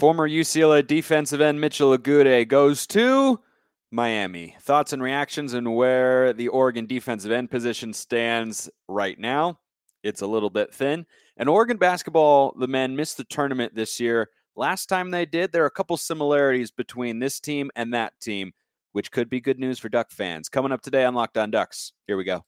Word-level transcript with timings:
Former 0.00 0.26
UCLA 0.26 0.86
defensive 0.86 1.42
end 1.42 1.60
Mitchell 1.60 1.94
Agude 1.94 2.48
goes 2.48 2.86
to 2.86 3.38
Miami. 3.90 4.56
Thoughts 4.62 4.94
and 4.94 5.02
reactions 5.02 5.52
and 5.52 5.76
where 5.76 6.32
the 6.32 6.48
Oregon 6.48 6.86
defensive 6.86 7.30
end 7.30 7.50
position 7.50 7.92
stands 7.92 8.70
right 8.88 9.18
now. 9.18 9.58
It's 10.02 10.22
a 10.22 10.26
little 10.26 10.48
bit 10.48 10.72
thin. 10.72 11.04
And 11.36 11.50
Oregon 11.50 11.76
basketball, 11.76 12.54
the 12.58 12.66
men 12.66 12.96
missed 12.96 13.18
the 13.18 13.24
tournament 13.24 13.74
this 13.74 14.00
year. 14.00 14.30
Last 14.56 14.86
time 14.86 15.10
they 15.10 15.26
did, 15.26 15.52
there 15.52 15.64
are 15.64 15.66
a 15.66 15.70
couple 15.70 15.98
similarities 15.98 16.70
between 16.70 17.18
this 17.18 17.38
team 17.38 17.70
and 17.76 17.92
that 17.92 18.14
team, 18.22 18.52
which 18.92 19.10
could 19.10 19.28
be 19.28 19.38
good 19.38 19.58
news 19.58 19.78
for 19.78 19.90
Duck 19.90 20.12
fans. 20.12 20.48
Coming 20.48 20.72
up 20.72 20.80
today 20.80 21.04
on 21.04 21.14
Locked 21.14 21.36
On 21.36 21.50
Ducks. 21.50 21.92
Here 22.06 22.16
we 22.16 22.24
go. 22.24 22.46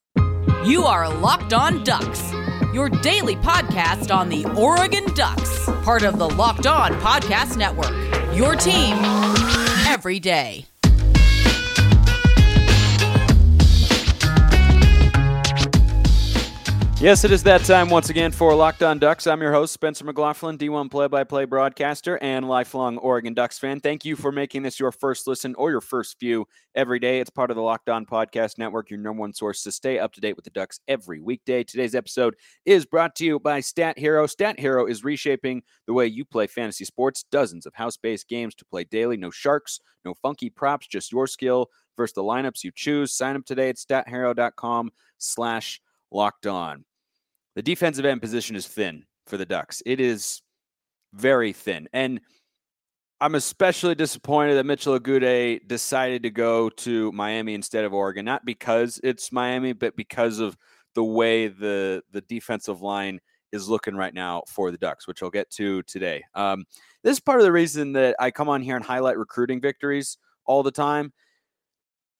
You 0.65 0.85
are 0.85 1.07
Locked 1.17 1.53
On 1.53 1.83
Ducks, 1.83 2.33
your 2.73 2.89
daily 2.89 3.35
podcast 3.35 4.13
on 4.13 4.29
the 4.29 4.45
Oregon 4.57 5.05
Ducks, 5.13 5.65
part 5.83 6.03
of 6.03 6.17
the 6.17 6.29
Locked 6.29 6.67
On 6.67 6.91
Podcast 7.01 7.57
Network. 7.57 7.93
Your 8.35 8.55
team 8.55 8.97
every 9.87 10.19
day. 10.19 10.65
Yes, 17.03 17.25
it 17.25 17.31
is 17.31 17.43
that 17.43 17.59
time 17.65 17.89
once 17.89 18.09
again 18.09 18.31
for 18.31 18.55
Locked 18.55 18.81
On 18.81 18.97
Ducks. 18.97 19.27
I'm 19.27 19.41
your 19.41 19.51
host, 19.51 19.73
Spencer 19.73 20.05
McLaughlin, 20.05 20.57
D1 20.57 20.89
play 20.89 21.07
by 21.07 21.25
play 21.25 21.43
broadcaster 21.43 22.17
and 22.19 22.47
lifelong 22.47 22.97
Oregon 22.97 23.33
Ducks 23.33 23.59
fan. 23.59 23.81
Thank 23.81 24.05
you 24.05 24.15
for 24.15 24.31
making 24.31 24.63
this 24.63 24.79
your 24.79 24.93
first 24.93 25.27
listen 25.27 25.53
or 25.55 25.69
your 25.69 25.81
first 25.81 26.17
view 26.17 26.47
every 26.75 26.99
day. 26.99 27.19
It's 27.19 27.29
part 27.29 27.51
of 27.51 27.57
the 27.57 27.61
Locked 27.61 27.89
On 27.89 28.05
Podcast 28.05 28.57
Network, 28.57 28.89
your 28.89 28.99
number 29.01 29.19
one 29.19 29.33
source 29.33 29.63
to 29.63 29.71
stay 29.73 29.99
up 29.99 30.13
to 30.13 30.21
date 30.21 30.37
with 30.37 30.45
the 30.45 30.51
Ducks 30.51 30.79
every 30.87 31.19
weekday. 31.19 31.65
Today's 31.65 31.93
episode 31.93 32.37
is 32.63 32.85
brought 32.85 33.17
to 33.17 33.25
you 33.25 33.37
by 33.37 33.59
Stat 33.59 33.99
Hero. 33.99 34.25
Stat 34.25 34.57
Hero 34.57 34.85
is 34.85 35.03
reshaping 35.03 35.61
the 35.87 35.93
way 35.93 36.07
you 36.07 36.23
play 36.23 36.47
fantasy 36.47 36.85
sports. 36.85 37.25
Dozens 37.29 37.65
of 37.65 37.73
house 37.73 37.97
based 37.97 38.29
games 38.29 38.55
to 38.55 38.63
play 38.63 38.85
daily. 38.85 39.17
No 39.17 39.29
sharks, 39.29 39.81
no 40.05 40.13
funky 40.13 40.49
props, 40.49 40.87
just 40.87 41.11
your 41.11 41.27
skill 41.27 41.67
versus 41.97 42.13
the 42.13 42.23
lineups 42.23 42.63
you 42.63 42.71
choose. 42.73 43.13
Sign 43.13 43.35
up 43.35 43.43
today 43.43 43.67
at 43.67 43.75
stathero.com 43.75 44.91
slash 45.17 45.81
locked 46.09 46.47
on. 46.47 46.85
The 47.55 47.61
defensive 47.61 48.05
end 48.05 48.21
position 48.21 48.55
is 48.55 48.67
thin 48.67 49.05
for 49.27 49.37
the 49.37 49.45
Ducks. 49.45 49.81
It 49.85 49.99
is 49.99 50.41
very 51.13 51.53
thin. 51.53 51.87
And 51.93 52.19
I'm 53.21 53.35
especially 53.35 53.95
disappointed 53.95 54.55
that 54.55 54.65
Mitchell 54.65 54.99
Agude 54.99 55.67
decided 55.67 56.23
to 56.23 56.29
go 56.29 56.69
to 56.69 57.11
Miami 57.13 57.53
instead 57.53 57.85
of 57.85 57.93
Oregon, 57.93 58.25
not 58.25 58.43
because 58.43 58.99
it's 59.03 59.31
Miami, 59.31 59.73
but 59.73 59.95
because 59.95 60.39
of 60.39 60.57
the 60.95 61.03
way 61.03 61.47
the 61.47 62.03
the 62.11 62.21
defensive 62.21 62.81
line 62.81 63.19
is 63.51 63.69
looking 63.69 63.95
right 63.95 64.13
now 64.13 64.43
for 64.47 64.71
the 64.71 64.77
Ducks, 64.77 65.07
which 65.07 65.21
I'll 65.23 65.29
get 65.29 65.49
to 65.51 65.83
today. 65.83 66.23
Um, 66.33 66.65
this 67.03 67.13
is 67.13 67.19
part 67.19 67.39
of 67.39 67.45
the 67.45 67.51
reason 67.51 67.93
that 67.93 68.15
I 68.19 68.31
come 68.31 68.49
on 68.49 68.61
here 68.61 68.75
and 68.75 68.83
highlight 68.83 69.17
recruiting 69.17 69.61
victories 69.61 70.17
all 70.45 70.63
the 70.63 70.71
time. 70.71 71.13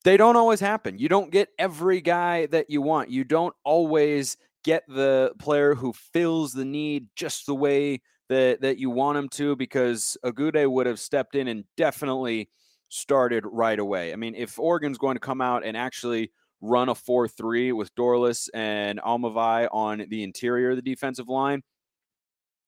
They 0.03 0.15
don't 0.15 0.35
always 0.35 0.59
happen. 0.59 0.97
You 0.97 1.09
don't 1.09 1.31
get 1.31 1.49
every 1.57 2.01
guy 2.01 2.45
that 2.47 2.69
you 2.69 2.81
want. 2.81 3.09
You 3.09 3.23
don't 3.23 3.55
always 3.63 4.37
get 4.63 4.83
the 4.87 5.33
player 5.39 5.75
who 5.75 5.93
fills 5.93 6.53
the 6.53 6.65
need 6.65 7.07
just 7.15 7.45
the 7.45 7.55
way 7.55 8.01
that 8.29 8.61
that 8.61 8.77
you 8.77 8.89
want 8.89 9.17
him 9.17 9.29
to 9.29 9.55
because 9.55 10.17
Agude 10.25 10.69
would 10.69 10.87
have 10.87 10.99
stepped 10.99 11.35
in 11.35 11.47
and 11.47 11.65
definitely 11.77 12.49
started 12.89 13.43
right 13.45 13.79
away. 13.79 14.13
I 14.13 14.15
mean, 14.15 14.35
if 14.35 14.59
Oregon's 14.59 14.97
going 14.97 15.15
to 15.15 15.19
come 15.19 15.41
out 15.41 15.65
and 15.65 15.75
actually 15.75 16.31
run 16.61 16.89
a 16.89 16.93
4-3 16.93 17.73
with 17.73 17.93
Dorlus 17.95 18.49
and 18.53 18.99
Aumavae 19.01 19.67
on 19.71 20.05
the 20.09 20.23
interior 20.23 20.69
of 20.71 20.75
the 20.77 20.81
defensive 20.81 21.27
line, 21.27 21.63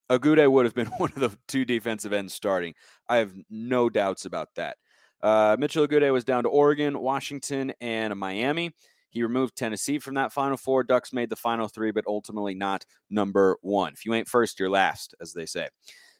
Agude 0.10 0.52
would 0.52 0.66
have 0.66 0.74
been 0.74 0.88
one 0.98 1.12
of 1.16 1.22
the 1.22 1.38
two 1.48 1.66
defensive 1.66 2.14
ends 2.14 2.34
starting. 2.34 2.74
I 3.08 3.18
have 3.18 3.34
no 3.50 3.90
doubts 3.90 4.26
about 4.26 4.50
that. 4.56 4.78
Uh, 5.22 5.56
Mitchell 5.60 5.88
Agude 5.88 6.12
was 6.12 6.24
down 6.24 6.44
to 6.44 6.50
Oregon, 6.50 7.00
Washington, 7.00 7.74
and 7.82 8.18
Miami. 8.18 8.72
He 9.16 9.24
removed 9.24 9.56
Tennessee 9.56 9.98
from 9.98 10.16
that 10.16 10.34
Final 10.34 10.58
Four. 10.58 10.84
Ducks 10.84 11.14
made 11.14 11.30
the 11.30 11.38
Final 11.38 11.70
Three, 11.70 11.92
but 11.92 12.04
ultimately 12.06 12.54
not 12.54 12.86
number 13.10 13.58
one. 13.62 13.94
If 13.94 14.06
you 14.06 14.14
ain't 14.14 14.28
first, 14.28 14.60
you're 14.60 14.70
last, 14.70 15.16
as 15.22 15.32
they 15.32 15.46
say. 15.46 15.70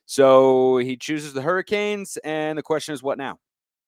So 0.06 0.78
he 0.78 0.96
chooses 0.96 1.34
the 1.34 1.42
Hurricanes, 1.42 2.18
and 2.24 2.58
the 2.58 2.64
question 2.64 2.94
is, 2.94 3.04
what 3.04 3.18
now? 3.18 3.38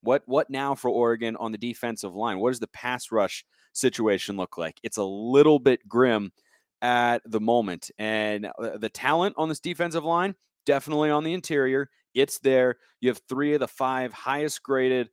What 0.01 0.23
what 0.25 0.50
now 0.50 0.75
for 0.75 0.90
Oregon 0.90 1.38
on 1.38 1.53
the 1.53 1.57
defensive 1.57 2.13
line? 2.13 2.40
What 2.40 2.50
does 2.50 2.59
the 2.59 2.68
pass 2.68 3.09
rush 3.09 3.45
situation 3.72 4.35
look 4.35 4.57
like? 4.57 4.78
It's 4.84 4.97
a 4.97 5.06
little 5.06 5.59
bit 5.59 5.88
grim 5.88 6.34
at 6.81 7.22
the 7.25 7.39
moment, 7.39 7.89
and 7.97 8.47
uh, 8.62 8.78
the 8.78 8.89
talent 8.89 9.35
on 9.38 9.47
this 9.47 9.62
defensive 9.62 10.03
line 10.03 10.35
definitely 10.66 11.12
on 11.12 11.24
the 11.24 11.34
interior. 11.34 11.89
It's 12.13 12.39
there. 12.39 12.75
You 13.00 13.07
have 13.07 13.22
three 13.29 13.53
of 13.53 13.62
the 13.62 13.69
five 13.69 14.12
highest 14.12 14.62
graded 14.63 15.09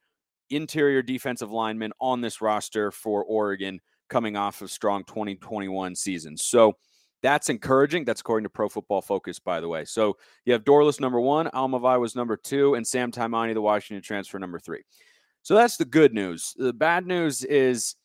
interior 0.50 1.02
defensive 1.02 1.50
linemen 1.50 1.92
on 2.00 2.20
this 2.20 2.40
roster 2.40 2.90
for 2.90 3.24
Oregon 3.24 3.80
coming 4.08 4.36
off 4.36 4.62
of 4.62 4.70
strong 4.70 5.04
2021 5.04 5.94
season. 5.96 6.36
So 6.36 6.74
that's 7.22 7.48
encouraging. 7.48 8.04
That's 8.04 8.20
according 8.20 8.44
to 8.44 8.50
Pro 8.50 8.68
Football 8.68 9.00
Focus, 9.00 9.38
by 9.38 9.60
the 9.60 9.68
way. 9.68 9.84
So 9.86 10.18
you 10.44 10.52
have 10.52 10.64
Dorlus 10.64 11.00
number 11.00 11.20
one, 11.20 11.46
Aumavae 11.54 11.98
was 11.98 12.14
number 12.14 12.36
two, 12.36 12.74
and 12.74 12.86
Sam 12.86 13.10
Taimani, 13.10 13.54
the 13.54 13.62
Washington 13.62 14.02
transfer, 14.02 14.38
number 14.38 14.58
three. 14.58 14.82
So 15.42 15.54
that's 15.54 15.76
the 15.76 15.86
good 15.86 16.12
news. 16.12 16.54
The 16.56 16.72
bad 16.72 17.06
news 17.06 17.42
is 17.42 17.96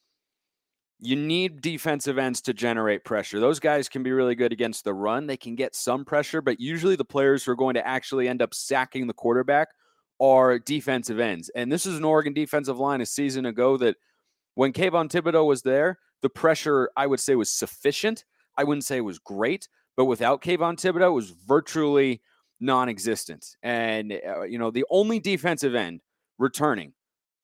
you 1.00 1.16
need 1.16 1.61
defensive 1.61 2.17
ends 2.17 2.41
to 2.41 2.53
generate 2.53 3.06
pressure. 3.06 3.39
Those 3.39 3.59
guys 3.59 3.88
can 3.88 4.03
be 4.03 4.11
really 4.11 4.35
good 4.35 4.51
against 4.51 4.83
the 4.83 4.94
run. 4.94 5.27
They 5.27 5.38
can 5.38 5.56
get 5.56 5.75
some 5.75 6.03
pressure, 6.03 6.41
but 6.41 6.59
usually 6.59 6.95
the 6.95 7.06
players 7.06 7.44
who 7.44 7.51
are 7.51 7.56
going 7.56 7.75
to 7.75 7.88
actually 7.88 8.27
end 8.27 8.41
up 8.41 8.53
sacking 8.53 9.07
the 9.07 9.13
quarterback 9.13 9.69
are 10.19 10.59
defensive 10.59 11.19
ends. 11.19 11.50
And 11.56 11.72
this 11.72 11.85
is 11.85 11.97
an 11.97 12.03
Oregon 12.03 12.34
defensive 12.34 12.80
line 12.80 13.02
a 13.02 13.06
season 13.06 13.46
ago 13.46 13.78
that 13.78 13.96
when 14.56 14.74
Kayvon 14.74 15.09
Thibodeaux 15.09 15.46
was 15.46 15.62
there, 15.62 16.00
the 16.22 16.30
pressure 16.30 16.90
I 16.97 17.07
would 17.07 17.19
say 17.19 17.35
was 17.35 17.50
sufficient. 17.50 18.25
I 18.57 18.63
wouldn't 18.63 18.85
say 18.85 18.97
it 18.97 19.02
was 19.02 19.19
great, 19.19 19.69
but 19.96 20.06
without 20.06 20.41
Kayvon 20.41 20.75
Thibodeaux, 20.75 21.07
it 21.07 21.12
was 21.12 21.30
virtually 21.30 22.22
non-existent. 22.59 23.56
And 23.63 24.19
uh, 24.28 24.44
you 24.44 24.59
know, 24.59 24.72
the 24.72 24.85
only 24.90 25.19
defensive 25.19 25.75
end 25.75 26.02
returning 26.38 26.94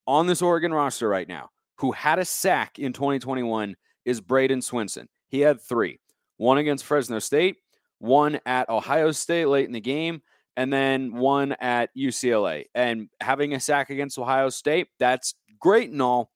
on 0.08 0.28
this 0.28 0.42
Oregon 0.42 0.74
roster 0.74 1.08
right 1.08 1.28
now 1.28 1.50
who 1.78 1.92
had 1.92 2.20
a 2.20 2.26
sack 2.26 2.80
in 2.80 2.94
2021 2.94 3.76
is 4.04 4.22
Bradyn 4.22 4.58
Swinson. 4.58 5.08
He 5.30 5.40
had 5.40 5.62
three: 5.62 6.00
one 6.38 6.58
against 6.58 6.84
Fresno 6.84 7.20
State, 7.20 7.58
one 8.00 8.40
at 8.46 8.70
Ohio 8.70 9.12
State 9.12 9.46
late 9.46 9.68
in 9.68 9.74
the 9.74 9.82
game, 9.82 10.22
and 10.58 10.72
then 10.72 11.16
one 11.16 11.54
at 11.54 11.90
UCLA. 11.96 12.66
And 12.74 13.10
having 13.22 13.54
a 13.54 13.60
sack 13.60 13.90
against 13.90 14.18
Ohio 14.18 14.50
State, 14.50 14.88
that's 15.00 15.36
great 15.60 15.92
and 15.92 16.02
all, 16.02 16.32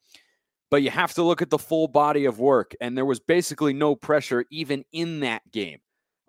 but 0.70 0.84
you 0.84 0.92
have 0.92 1.14
to 1.14 1.24
look 1.24 1.42
at 1.42 1.50
the 1.50 1.58
full 1.58 1.88
body 1.88 2.26
of 2.26 2.40
work. 2.40 2.76
And 2.82 2.98
there 2.98 3.06
was 3.06 3.20
basically 3.20 3.74
no 3.74 3.96
pressure 3.96 4.46
even 4.52 4.84
in 4.92 5.22
that 5.22 5.50
game. 5.52 5.80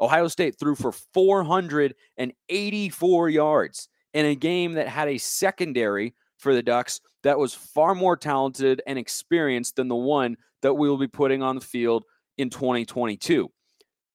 Ohio 0.00 0.28
State 0.28 0.58
threw 0.58 0.74
for 0.74 0.92
484 0.92 3.28
yards 3.28 3.88
in 4.14 4.26
a 4.26 4.34
game 4.34 4.72
that 4.72 4.88
had 4.88 5.08
a 5.08 5.18
secondary 5.18 6.14
for 6.38 6.54
the 6.54 6.62
Ducks 6.62 7.02
that 7.22 7.38
was 7.38 7.52
far 7.52 7.94
more 7.94 8.16
talented 8.16 8.80
and 8.86 8.98
experienced 8.98 9.76
than 9.76 9.88
the 9.88 9.94
one 9.94 10.38
that 10.62 10.72
we 10.74 10.88
will 10.88 10.96
be 10.96 11.06
putting 11.06 11.42
on 11.42 11.56
the 11.56 11.60
field 11.60 12.04
in 12.38 12.48
2022. 12.48 13.50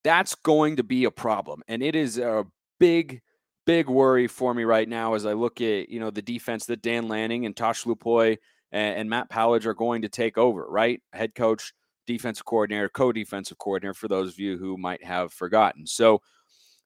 That's 0.03 0.33
going 0.35 0.77
to 0.77 0.83
be 0.83 1.03
a 1.05 1.11
problem. 1.11 1.61
And 1.67 1.83
it 1.83 1.95
is 1.95 2.17
a 2.17 2.45
big 2.79 3.21
big 3.65 3.87
worry 3.89 4.27
for 4.27 4.53
me 4.53 4.63
right 4.63 4.87
now 4.87 5.13
as 5.13 5.25
I 5.25 5.33
look 5.33 5.61
at 5.61 5.89
you 5.89 5.99
know 5.99 6.11
the 6.11 6.21
defense 6.21 6.65
that 6.67 6.81
Dan 6.81 7.07
Lanning 7.07 7.45
and 7.45 7.55
Tosh 7.55 7.83
Lupoi 7.83 8.37
and, 8.71 8.99
and 8.99 9.09
Matt 9.09 9.29
Powledge 9.29 9.65
are 9.65 9.73
going 9.73 10.01
to 10.03 10.09
take 10.09 10.37
over. 10.37 10.65
Right, 10.67 11.01
head 11.13 11.35
coach, 11.35 11.73
defensive 12.07 12.45
coordinator, 12.45 12.89
co-defensive 12.89 13.57
coordinator. 13.57 13.93
For 13.93 14.07
those 14.07 14.33
of 14.33 14.39
you 14.39 14.57
who 14.57 14.77
might 14.77 15.03
have 15.03 15.33
forgotten, 15.33 15.85
so 15.87 16.21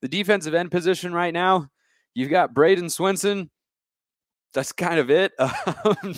the 0.01 0.07
defensive 0.07 0.53
end 0.53 0.71
position 0.71 1.13
right 1.13 1.33
now, 1.33 1.67
you've 2.13 2.29
got 2.29 2.53
Bradyn 2.53 2.85
Swinson. 2.85 3.49
That's 4.53 4.71
kind 4.71 4.99
of 4.99 5.09
it. 5.09 5.33
Um, 5.85 6.15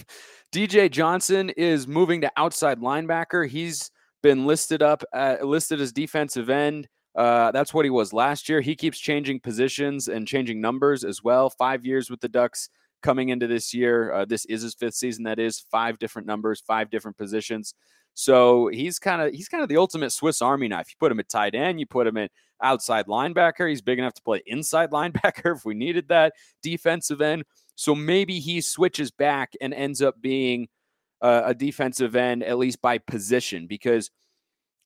DJ 0.53 0.91
Johnson 0.91 1.49
is 1.51 1.87
moving 1.87 2.21
to 2.21 2.31
outside 2.35 2.79
linebacker. 2.79 3.47
He's 3.47 3.89
been 4.21 4.45
listed 4.45 4.81
up 4.81 5.03
uh, 5.13 5.37
listed 5.41 5.79
as 5.79 5.93
defensive 5.93 6.49
end. 6.49 6.89
Uh, 7.15 7.51
that's 7.51 7.73
what 7.73 7.85
he 7.85 7.91
was 7.91 8.13
last 8.13 8.47
year. 8.47 8.61
He 8.61 8.75
keeps 8.75 8.99
changing 8.99 9.41
positions 9.41 10.07
and 10.07 10.27
changing 10.27 10.61
numbers 10.61 11.03
as 11.03 11.23
well. 11.23 11.49
Five 11.49 11.85
years 11.85 12.09
with 12.09 12.21
the 12.21 12.29
Ducks 12.29 12.69
coming 13.01 13.29
into 13.29 13.47
this 13.47 13.73
year. 13.73 14.13
Uh, 14.13 14.25
this 14.25 14.45
is 14.45 14.61
his 14.61 14.75
fifth 14.75 14.95
season. 14.95 15.23
That 15.23 15.39
is 15.39 15.59
five 15.59 15.99
different 15.99 16.27
numbers, 16.27 16.61
five 16.61 16.89
different 16.89 17.17
positions. 17.17 17.73
So 18.13 18.67
he's 18.67 18.99
kind 18.99 19.21
of 19.21 19.33
he's 19.33 19.47
kind 19.47 19.63
of 19.63 19.69
the 19.69 19.77
ultimate 19.77 20.11
Swiss 20.11 20.41
Army 20.41 20.67
knife. 20.67 20.87
You 20.89 20.95
put 20.99 21.11
him 21.11 21.19
at 21.19 21.29
tight 21.29 21.55
end, 21.55 21.79
you 21.79 21.85
put 21.85 22.07
him 22.07 22.17
at 22.17 22.31
outside 22.61 23.07
linebacker. 23.07 23.69
He's 23.69 23.81
big 23.81 23.99
enough 23.99 24.13
to 24.15 24.21
play 24.21 24.41
inside 24.45 24.91
linebacker 24.91 25.55
if 25.55 25.65
we 25.65 25.73
needed 25.73 26.07
that 26.09 26.33
defensive 26.61 27.21
end. 27.21 27.43
So 27.75 27.95
maybe 27.95 28.39
he 28.39 28.61
switches 28.61 29.11
back 29.11 29.53
and 29.61 29.73
ends 29.73 30.01
up 30.01 30.21
being 30.21 30.67
uh, 31.21 31.43
a 31.45 31.53
defensive 31.53 32.15
end 32.15 32.43
at 32.43 32.57
least 32.57 32.81
by 32.81 32.97
position 32.97 33.67
because 33.67 34.11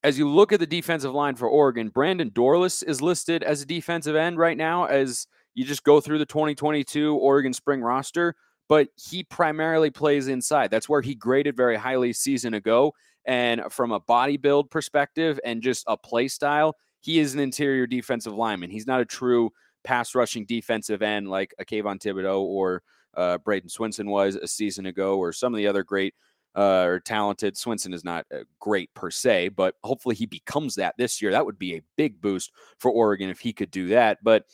as 0.06 0.20
you 0.20 0.30
look 0.30 0.54
at 0.54 0.60
the 0.60 0.68
defensive 0.68 1.16
line 1.16 1.34
for 1.34 1.50
Oregon, 1.50 1.90
Brandon 1.90 2.30
Dorlus 2.30 2.84
is 2.84 3.02
listed 3.02 3.42
as 3.42 3.64
a 3.64 3.66
defensive 3.66 4.16
end 4.16 4.38
right 4.38 4.56
now 4.56 4.86
as 4.86 5.26
You 5.56 5.66
just 5.66 5.84
go 5.84 6.00
through 6.00 6.20
the 6.20 6.28
2022 6.28 7.16
Oregon 7.16 7.54
spring 7.54 7.82
roster, 7.82 8.36
but 8.70 8.90
he 8.96 9.24
primarily 9.24 9.90
plays 9.90 10.28
inside. 10.28 10.70
That's 10.70 10.88
where 10.88 11.02
he 11.02 11.16
graded 11.16 11.58
very 11.58 11.76
highly 11.76 12.14
season 12.14 12.54
ago. 12.54 12.94
And 13.26 13.64
from 13.72 13.92
a 13.92 14.00
body 14.00 14.38
build 14.38 14.70
perspective 14.70 15.40
and 15.44 15.64
just 15.64 15.84
a 15.88 15.98
play 15.98 16.28
style, 16.28 16.76
he 17.02 17.18
is 17.18 17.34
an 17.34 17.40
interior 17.40 17.88
defensive 17.88 18.34
lineman. 18.34 18.70
He's 18.70 18.86
not 18.86 19.02
a 19.02 19.06
true 19.06 19.50
pass 19.84 20.14
rushing 20.14 20.46
defensive 20.46 21.02
end 21.02 21.30
like 21.30 21.56
a 21.58 21.66
Kayvon 21.66 22.00
Thibodeaux 22.00 22.42
or 22.42 22.84
uh, 23.16 23.40
Bradyn 23.40 23.76
Swinson 23.76 24.06
was 24.06 24.36
a 24.36 24.48
season 24.48 24.86
ago, 24.86 25.18
or 25.18 25.32
some 25.34 25.52
of 25.52 25.58
the 25.58 25.68
other 25.68 25.84
great 25.84 26.14
uh, 26.56 26.84
or 26.86 27.00
talented. 27.00 27.56
Swinson 27.56 27.94
is 27.94 28.04
not 28.04 28.26
uh, 28.34 28.40
great 28.60 28.94
per 28.94 29.12
se, 29.12 29.50
but 29.50 29.76
hopefully 29.84 30.16
he 30.16 30.26
becomes 30.26 30.76
that 30.76 30.96
this 30.98 31.22
year. 31.22 31.32
That 31.32 31.46
would 31.46 31.60
be 31.60 31.76
a 31.76 31.82
big 31.98 32.22
boost 32.22 32.52
for 32.80 32.92
Oregon 32.92 33.30
if 33.30 33.40
he 33.40 33.54
could 33.54 33.72
do 33.72 33.88
that. 33.88 34.20
But 34.24 34.46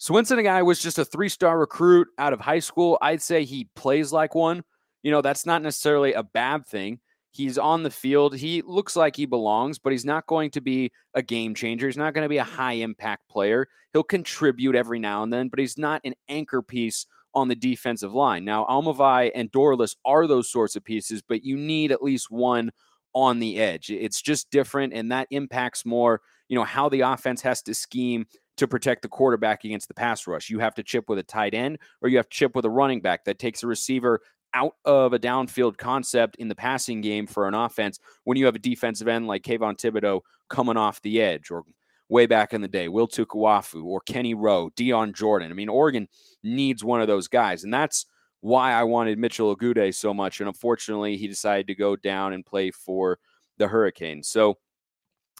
Swinson, 0.00 0.38
a 0.38 0.42
guy 0.42 0.62
was 0.62 0.80
just 0.80 0.98
a 0.98 1.04
three 1.04 1.28
star 1.28 1.58
recruit 1.58 2.08
out 2.18 2.32
of 2.32 2.40
high 2.40 2.60
school. 2.60 2.98
I'd 3.02 3.22
say 3.22 3.44
he 3.44 3.68
plays 3.74 4.12
like 4.12 4.34
one. 4.34 4.62
You 5.02 5.10
know, 5.10 5.22
that's 5.22 5.46
not 5.46 5.62
necessarily 5.62 6.12
a 6.12 6.22
bad 6.22 6.66
thing. 6.66 7.00
He's 7.30 7.58
on 7.58 7.82
the 7.82 7.90
field. 7.90 8.36
He 8.36 8.62
looks 8.62 8.96
like 8.96 9.14
he 9.14 9.26
belongs, 9.26 9.78
but 9.78 9.92
he's 9.92 10.04
not 10.04 10.26
going 10.26 10.50
to 10.52 10.60
be 10.60 10.90
a 11.14 11.22
game 11.22 11.54
changer. 11.54 11.86
He's 11.86 11.96
not 11.96 12.14
going 12.14 12.24
to 12.24 12.28
be 12.28 12.38
a 12.38 12.44
high 12.44 12.74
impact 12.74 13.28
player. 13.28 13.68
He'll 13.92 14.02
contribute 14.02 14.74
every 14.74 14.98
now 14.98 15.22
and 15.22 15.32
then, 15.32 15.48
but 15.48 15.58
he's 15.58 15.78
not 15.78 16.00
an 16.04 16.14
anchor 16.28 16.62
piece 16.62 17.06
on 17.38 17.48
the 17.48 17.54
defensive 17.54 18.12
line. 18.12 18.44
Now, 18.44 18.66
Aumavae 18.66 19.30
and 19.34 19.50
Dorlus 19.50 19.96
are 20.04 20.26
those 20.26 20.50
sorts 20.50 20.76
of 20.76 20.84
pieces, 20.84 21.22
but 21.22 21.44
you 21.44 21.56
need 21.56 21.92
at 21.92 22.02
least 22.02 22.30
one 22.30 22.70
on 23.14 23.38
the 23.38 23.58
edge. 23.58 23.90
It's 23.90 24.20
just 24.20 24.50
different, 24.50 24.92
and 24.92 25.10
that 25.12 25.28
impacts 25.30 25.86
more, 25.86 26.20
you 26.48 26.56
know, 26.56 26.64
how 26.64 26.88
the 26.88 27.00
offense 27.00 27.40
has 27.42 27.62
to 27.62 27.74
scheme 27.74 28.26
to 28.58 28.68
protect 28.68 29.02
the 29.02 29.08
quarterback 29.08 29.64
against 29.64 29.88
the 29.88 29.94
pass 29.94 30.26
rush. 30.26 30.50
You 30.50 30.58
have 30.58 30.74
to 30.74 30.82
chip 30.82 31.08
with 31.08 31.18
a 31.18 31.22
tight 31.22 31.54
end, 31.54 31.78
or 32.02 32.08
you 32.08 32.16
have 32.16 32.28
to 32.28 32.36
chip 32.36 32.54
with 32.54 32.64
a 32.64 32.70
running 32.70 33.00
back 33.00 33.24
that 33.24 33.38
takes 33.38 33.62
a 33.62 33.66
receiver 33.66 34.20
out 34.54 34.74
of 34.84 35.12
a 35.12 35.18
downfield 35.18 35.76
concept 35.76 36.36
in 36.36 36.48
the 36.48 36.54
passing 36.54 37.00
game 37.00 37.26
for 37.26 37.46
an 37.46 37.54
offense 37.54 37.98
when 38.24 38.36
you 38.36 38.46
have 38.46 38.54
a 38.54 38.60
defensive 38.60 39.08
end 39.08 39.26
like 39.26 39.42
Kayvon 39.42 39.76
Thibodeaux 39.76 40.20
coming 40.48 40.76
off 40.76 41.02
the 41.02 41.20
edge 41.20 41.50
or 41.50 41.64
way 42.08 42.26
back 42.26 42.52
in 42.52 42.60
the 42.60 42.68
day, 42.68 42.88
Will 42.88 43.08
Tukuafu 43.08 43.84
or 43.84 44.00
Kenny 44.00 44.34
Rowe, 44.34 44.70
Dion 44.76 45.12
Jordan. 45.12 45.50
I 45.50 45.54
mean, 45.54 45.68
Oregon 45.68 46.08
needs 46.42 46.82
one 46.82 47.00
of 47.00 47.06
those 47.06 47.28
guys. 47.28 47.64
And 47.64 47.72
that's 47.72 48.06
why 48.40 48.72
I 48.72 48.84
wanted 48.84 49.18
Mitchell 49.18 49.54
Agude 49.54 49.94
so 49.94 50.14
much. 50.14 50.40
And 50.40 50.48
unfortunately, 50.48 51.16
he 51.16 51.28
decided 51.28 51.66
to 51.66 51.74
go 51.74 51.96
down 51.96 52.32
and 52.32 52.46
play 52.46 52.70
for 52.70 53.18
the 53.58 53.68
Hurricanes. 53.68 54.28
So, 54.28 54.58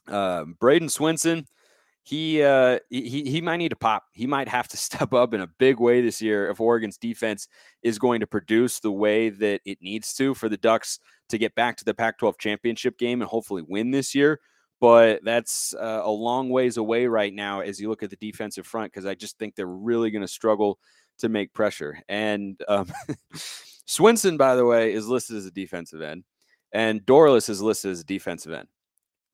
uh, 0.09 0.45
Bradyn 0.61 0.91
Swinson, 0.91 1.47
he, 2.03 2.43
uh, 2.43 2.79
he 2.89 3.23
he 3.25 3.41
might 3.43 3.59
need 3.59 3.69
to 3.69 3.77
pop. 3.77 4.05
He 4.13 4.27
might 4.27 4.49
have 4.49 4.67
to 4.69 4.77
step 4.79 5.13
up 5.13 5.35
in 5.35 5.41
a 5.41 5.47
big 5.47 5.79
way 5.79 6.01
this 6.01 6.21
year 6.21 6.51
if 6.51 6.61
Oregon's 6.61 6.99
defense 6.99 7.49
is 7.83 7.99
going 7.99 8.21
to 8.21 8.27
produce 8.27 8.81
the 8.81 8.93
way 8.93 9.29
that 9.29 9.61
it 9.65 9.79
needs 9.81 10.13
to 10.15 10.35
for 10.35 10.49
the 10.49 10.57
Ducks 10.57 10.99
to 11.29 11.39
get 11.39 11.55
back 11.55 11.77
to 11.77 11.85
the 11.85 11.93
Pac-12 11.93 12.39
championship 12.39 12.99
game 12.99 13.21
and 13.21 13.29
hopefully 13.29 13.63
win 13.67 13.91
this 13.91 14.15
year 14.15 14.41
but 14.81 15.21
that's 15.25 15.75
uh, 15.75 16.03
a 16.05 16.11
long 16.11 16.51
ways 16.51 16.77
away 16.77 17.07
right 17.07 17.35
now 17.35 17.61
as 17.61 17.81
you 17.81 17.89
look 17.89 18.03
at 18.03 18.11
the 18.11 18.17
defensive 18.17 18.67
front 18.67 18.93
because 18.93 19.07
I 19.07 19.15
just 19.15 19.39
think 19.39 19.55
they're 19.55 19.67
really 19.67 20.11
going 20.11 20.23
to 20.23 20.29
struggle 20.29 20.79
to 21.19 21.29
make 21.29 21.53
pressure. 21.53 21.99
And 22.09 22.61
um, 22.69 22.87
Swinson, 23.89 24.39
by 24.39 24.55
the 24.55 24.65
way, 24.65 24.93
is 24.93 25.09
listed 25.09 25.37
as 25.37 25.47
a 25.47 25.51
defensive 25.51 26.03
end, 26.03 26.25
and 26.73 27.05
Dorlus 27.05 27.49
is 27.49 27.61
listed 27.61 27.93
as 27.93 28.01
a 28.01 28.05
defensive 28.05 28.53
end. 28.53 28.69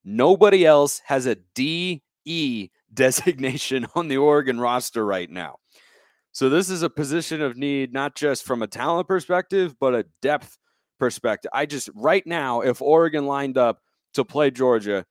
Nobody 0.05 0.67
else 0.67 1.01
has 1.07 1.27
a 1.27 1.37
DE 1.55 2.71
designation 2.93 3.87
on 3.95 4.09
the 4.09 4.17
Oregon 4.17 4.61
roster 4.61 5.05
right 5.05 5.31
now. 5.31 5.57
So 6.33 6.49
this 6.49 6.69
is 6.69 6.83
a 6.83 6.91
position 6.91 7.41
of 7.41 7.57
need, 7.57 7.93
not 7.93 8.17
just 8.17 8.45
from 8.45 8.63
a 8.63 8.67
talent 8.67 9.07
perspective, 9.07 9.77
but 9.79 9.95
a 9.95 10.07
depth 10.21 10.59
perspective. 10.99 11.51
I 11.55 11.65
just 11.65 11.89
right 11.95 12.27
now, 12.27 12.61
if 12.61 12.83
Oregon 12.83 13.27
lined 13.27 13.57
up 13.57 13.81
to 14.15 14.25
play 14.25 14.51
Georgia, 14.51 15.07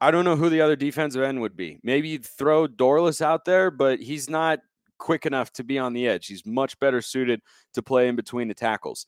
I 0.00 0.10
don't 0.10 0.24
know 0.24 0.36
who 0.36 0.48
the 0.48 0.60
other 0.60 0.76
defensive 0.76 1.22
end 1.22 1.40
would 1.40 1.56
be. 1.56 1.78
Maybe 1.82 2.18
throw 2.18 2.68
Dorlus 2.68 3.20
out 3.20 3.44
there, 3.44 3.70
but 3.70 4.00
he's 4.00 4.30
not 4.30 4.60
quick 4.98 5.26
enough 5.26 5.52
to 5.54 5.64
be 5.64 5.78
on 5.78 5.92
the 5.92 6.06
edge. 6.06 6.26
He's 6.26 6.46
much 6.46 6.78
better 6.78 7.00
suited 7.00 7.40
to 7.74 7.82
play 7.82 8.08
in 8.08 8.16
between 8.16 8.48
the 8.48 8.54
tackles. 8.54 9.06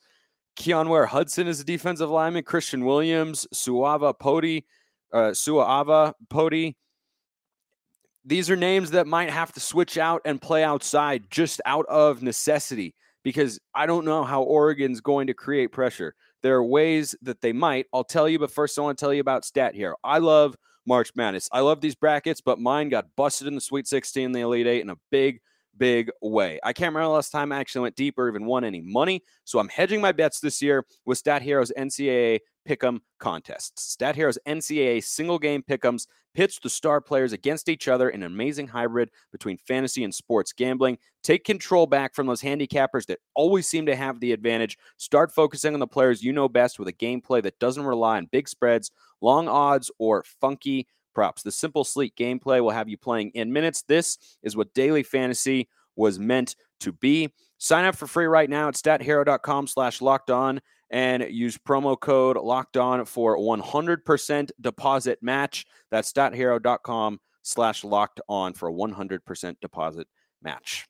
Keyon 0.57 0.89
Ware-Hudson 0.89 1.47
is 1.47 1.61
a 1.61 1.65
defensive 1.65 2.11
lineman. 2.11 2.43
Christian 2.43 2.85
Williams, 2.85 3.47
Sua'ava 3.55 4.19
Poti, 4.19 4.67
uh, 5.13 5.31
Sua'ava 5.31 6.15
Poti. 6.29 6.77
These 8.25 8.51
are 8.51 8.57
names 8.57 8.91
that 8.91 9.07
might 9.07 9.31
have 9.31 9.53
to 9.53 9.61
switch 9.61 9.97
out 9.97 10.23
and 10.25 10.43
play 10.43 10.63
outside 10.63 11.25
just 11.31 11.61
out 11.65 11.87
of 11.87 12.23
necessity 12.23 12.95
because 13.23 13.59
I 13.75 13.87
don't 13.87 14.05
know 14.05 14.25
how 14.25 14.43
Oregon's 14.43 15.01
going 15.01 15.29
to 15.29 15.35
create 15.35 15.69
pressure. 15.69 16.15
There 16.43 16.57
are 16.57 16.65
ways 16.65 17.15
that 17.23 17.41
they 17.41 17.53
might. 17.53 17.87
I'll 17.93 18.05
tell 18.05 18.29
you, 18.29 18.39
but 18.39 18.51
first 18.51 18.79
I 18.79 18.83
want 18.83 18.99
to 18.99 19.03
tell 19.03 19.15
you 19.15 19.21
about 19.21 19.45
Stat 19.45 19.75
Hero. 19.75 19.97
I 20.05 20.19
love 20.19 20.57
March 20.87 21.13
Madness. 21.15 21.49
I 21.53 21.61
love 21.61 21.81
these 21.81 21.95
brackets, 21.95 22.41
but 22.41 22.59
mine 22.59 22.89
got 22.89 23.07
busted 23.17 23.47
in 23.47 23.55
the 23.55 23.61
Sweet 23.61 23.87
16, 23.87 24.33
the 24.33 24.41
Elite 24.41 24.67
Eight 24.67 24.81
in 24.81 24.91
a 24.91 24.97
big, 25.11 25.41
big 25.77 26.11
way. 26.21 26.59
I 26.63 26.73
can't 26.73 26.95
remember 26.95 27.09
the 27.09 27.15
last 27.15 27.31
time 27.31 27.53
I 27.53 27.59
actually 27.59 27.83
went 27.83 27.97
deep 27.97 28.19
or 28.19 28.29
even 28.29 28.45
won 28.45 28.65
any 28.65 28.81
money. 28.81 29.23
So 29.45 29.59
I'm 29.59 29.69
hedging 29.69 30.01
my 30.01 30.13
bets 30.13 30.41
this 30.41 30.61
year 30.63 30.85
with 31.05 31.19
Stat 31.19 31.43
Hero's 31.43 31.73
NCAA 31.77 32.41
Pick'em 32.69 33.01
contests. 33.19 33.83
Stat 33.93 34.17
Hero's 34.17 34.39
NCAA 34.47 35.03
single 35.03 35.39
game 35.39 35.63
pick'ems 35.63 36.07
pitch 36.35 36.61
the 36.61 36.71
star 36.71 37.01
players 37.01 37.33
against 37.33 37.69
each 37.69 37.89
other 37.89 38.11
in 38.11 38.23
an 38.23 38.33
amazing 38.33 38.69
hybrid 38.69 39.11
between 39.33 39.59
fantasy 39.59 40.05
and 40.05 40.15
sports 40.15 40.53
gambling. 40.53 40.99
Take 41.23 41.45
control 41.45 41.87
back 41.87 42.15
from 42.15 42.27
those 42.27 42.43
handicappers 42.43 43.07
that 43.07 43.19
always 43.35 43.67
seem 43.67 43.87
to 43.87 43.97
have 43.97 44.21
the 44.21 44.33
advantage. 44.33 44.79
Start 44.97 45.33
focusing 45.33 45.75
on 45.75 45.81
the 45.81 45.87
players 45.87 46.23
you 46.23 46.33
know 46.33 46.49
best 46.49 46.79
with 46.79 46.89
a 46.89 46.93
gameplay 46.93 47.43
that 47.43 47.59
doesn't 47.59 47.85
rely 47.85 48.17
on 48.17 48.27
big 48.27 48.49
spreads, 48.49 48.91
long 49.21 49.49
odds, 49.49 49.91
or 49.99 50.25
funky 50.41 50.87
props. 51.15 51.43
The 51.43 51.53
simple, 51.53 51.85
sleek 51.85 52.15
gameplay 52.17 52.63
will 52.63 52.71
have 52.71 52.89
you 52.89 52.97
playing 52.97 53.31
in 53.35 53.53
minutes. 53.53 53.83
This 53.83 54.19
is 54.43 54.57
what 54.57 54.73
daily 54.75 55.03
fantasy 55.03 55.69
was 55.97 56.19
meant 56.19 56.57
to 56.81 56.93
be. 56.93 57.33
Sign 57.59 57.85
up 57.85 57.97
for 57.97 58.07
free 58.07 58.27
right 58.27 58.49
now 58.49 58.69
at 58.69 58.75
stathero.com 58.75 59.67
slash 59.67 60.01
locked 60.01 60.31
on 60.31 60.61
and 60.91 61.27
use 61.31 61.57
promo 61.57 61.99
code 61.99 62.37
locked 62.37 62.77
on 62.77 63.05
for 63.05 63.39
100% 63.39 64.51
deposit 64.61 65.19
match. 65.23 65.67
That's 65.91 66.13
stathero.com 66.13 67.21
slash 67.43 67.85
locked 67.85 68.21
on 68.29 68.53
for 68.55 68.69
a 68.69 68.73
100% 68.73 69.57
deposit 69.61 70.09
match. 70.43 70.87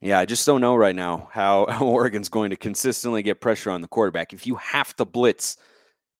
Yeah, 0.00 0.18
I 0.18 0.26
just 0.26 0.46
don't 0.46 0.60
know 0.60 0.76
right 0.76 0.94
now 0.94 1.28
how, 1.32 1.66
how 1.70 1.86
Oregon's 1.86 2.28
going 2.28 2.50
to 2.50 2.56
consistently 2.56 3.22
get 3.22 3.40
pressure 3.40 3.70
on 3.70 3.80
the 3.80 3.88
quarterback. 3.88 4.32
If 4.32 4.46
you 4.46 4.54
have 4.56 4.94
to 4.96 5.04
blitz 5.04 5.56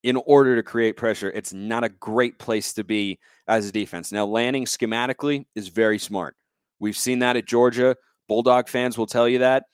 in 0.03 0.17
order 0.17 0.57
to 0.57 0.63
create 0.63 0.97
pressure, 0.97 1.31
it's 1.31 1.53
not 1.53 1.85
a 1.85 1.89
great 1.89 2.39
place 2.39 2.73
to 2.75 2.85
be 2.85 3.19
as 3.47 3.69
a 3.69 3.73
defense. 3.73 4.11
Now, 4.11 4.27
Lanning 4.27 4.65
schematically 4.65 5.47
is 5.55 5.69
very 5.69 5.99
smart. 5.99 6.35
We've 6.81 6.97
seen 6.97 7.21
that 7.21 7.37
at 7.37 7.47
Georgia. 7.47 7.97
Bulldog 8.27 8.69
fans 8.69 8.99
will 8.99 9.07
tell 9.07 9.29
you 9.29 9.39
that 9.39 9.65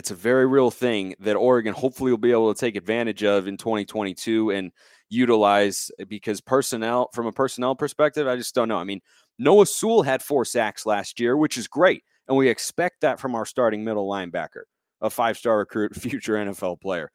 it's 0.00 0.10
a 0.10 0.14
very 0.14 0.46
real 0.46 0.70
thing 0.70 1.14
that 1.20 1.36
Oregon 1.36 1.74
hopefully 1.74 2.10
will 2.10 2.16
be 2.16 2.32
able 2.32 2.54
to 2.54 2.58
take 2.58 2.74
advantage 2.74 3.22
of 3.22 3.46
in 3.46 3.58
2022 3.58 4.50
and 4.50 4.72
utilize 5.10 5.90
eh, 5.98 6.04
because 6.08 6.40
personnel 6.40 7.10
from 7.12 7.26
a 7.26 7.32
personnel 7.32 7.74
perspective, 7.74 8.26
I 8.26 8.36
just 8.36 8.54
don't 8.54 8.68
know. 8.68 8.78
I 8.78 8.84
mean, 8.84 9.02
Noah 9.38 9.66
Sewell 9.66 10.02
had 10.02 10.22
four 10.22 10.46
sacks 10.46 10.86
last 10.86 11.20
year, 11.20 11.36
which 11.36 11.58
is 11.58 11.68
great. 11.68 12.02
And 12.28 12.38
we 12.38 12.48
expect 12.48 13.02
that 13.02 13.20
from 13.20 13.34
our 13.34 13.44
starting 13.44 13.84
middle 13.84 14.08
linebacker, 14.08 14.62
a 15.02 15.10
five 15.10 15.36
star 15.36 15.58
recruit, 15.58 15.94
future 16.00 16.32
NFL 16.32 16.80
player. 16.80 17.12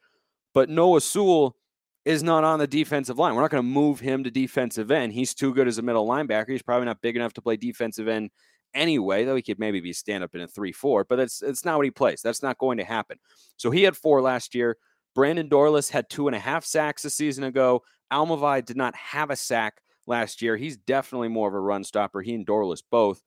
But 0.54 0.70
Noah 0.70 1.02
Sewell 1.02 1.56
is 2.06 2.22
not 2.22 2.44
on 2.44 2.60
the 2.60 2.68
defensive 2.68 3.18
line. 3.18 3.34
We're 3.34 3.42
not 3.42 3.50
going 3.50 3.64
to 3.64 3.68
move 3.68 4.00
him 4.00 4.24
to 4.26 4.30
defensive 4.30 4.92
end. 4.92 5.12
He's 5.12 5.34
too 5.34 5.56
good 5.56 5.68
as 5.68 5.80
a 5.80 5.82
middle 5.82 6.08
linebacker. 6.08 6.52
He's 6.52 6.62
probably 6.62 6.86
not 6.86 7.02
big 7.02 7.16
enough 7.16 7.34
to 7.34 7.42
play 7.42 7.58
defensive 7.58 8.08
end 8.08 8.30
anyway, 8.76 9.26
though 9.26 9.36
he 9.36 9.42
could 9.42 9.58
maybe 9.58 9.80
be 9.80 9.94
stand 9.94 10.24
up 10.24 10.36
in 10.36 10.42
a 10.42 10.48
3 10.48 10.72
4, 10.72 11.06
but 11.06 11.16
that's 11.16 11.42
it's 11.42 11.66
not 11.66 11.78
what 11.78 11.86
he 11.86 11.92
plays. 11.92 12.22
That's 12.22 12.44
not 12.44 12.60
going 12.60 12.78
to 12.78 12.84
happen. 12.84 13.18
So 13.58 13.72
he 13.72 13.84
had 13.84 13.98
four 13.98 14.22
last 14.22 14.54
year. 14.54 14.78
Brandon 15.16 15.50
Dorlus 15.50 15.90
had 15.90 16.10
two 16.10 16.28
and 16.28 16.36
a 16.36 16.40
half 16.40 16.66
sacks 16.66 17.06
a 17.06 17.10
season 17.10 17.46
ago. 17.46 17.82
Aumavae 18.12 18.64
did 18.64 18.78
not 18.78 18.94
have 18.96 19.30
a 19.32 19.36
sack 19.36 19.82
last 20.06 20.42
year. 20.42 20.58
He's 20.58 20.78
definitely 20.78 21.30
more 21.30 21.48
of 21.48 21.54
a 21.54 21.60
run 21.60 21.84
stopper. 21.84 22.22
He 22.22 22.36
and 22.36 22.46
Dorlus 22.46 22.84
both. 22.92 23.22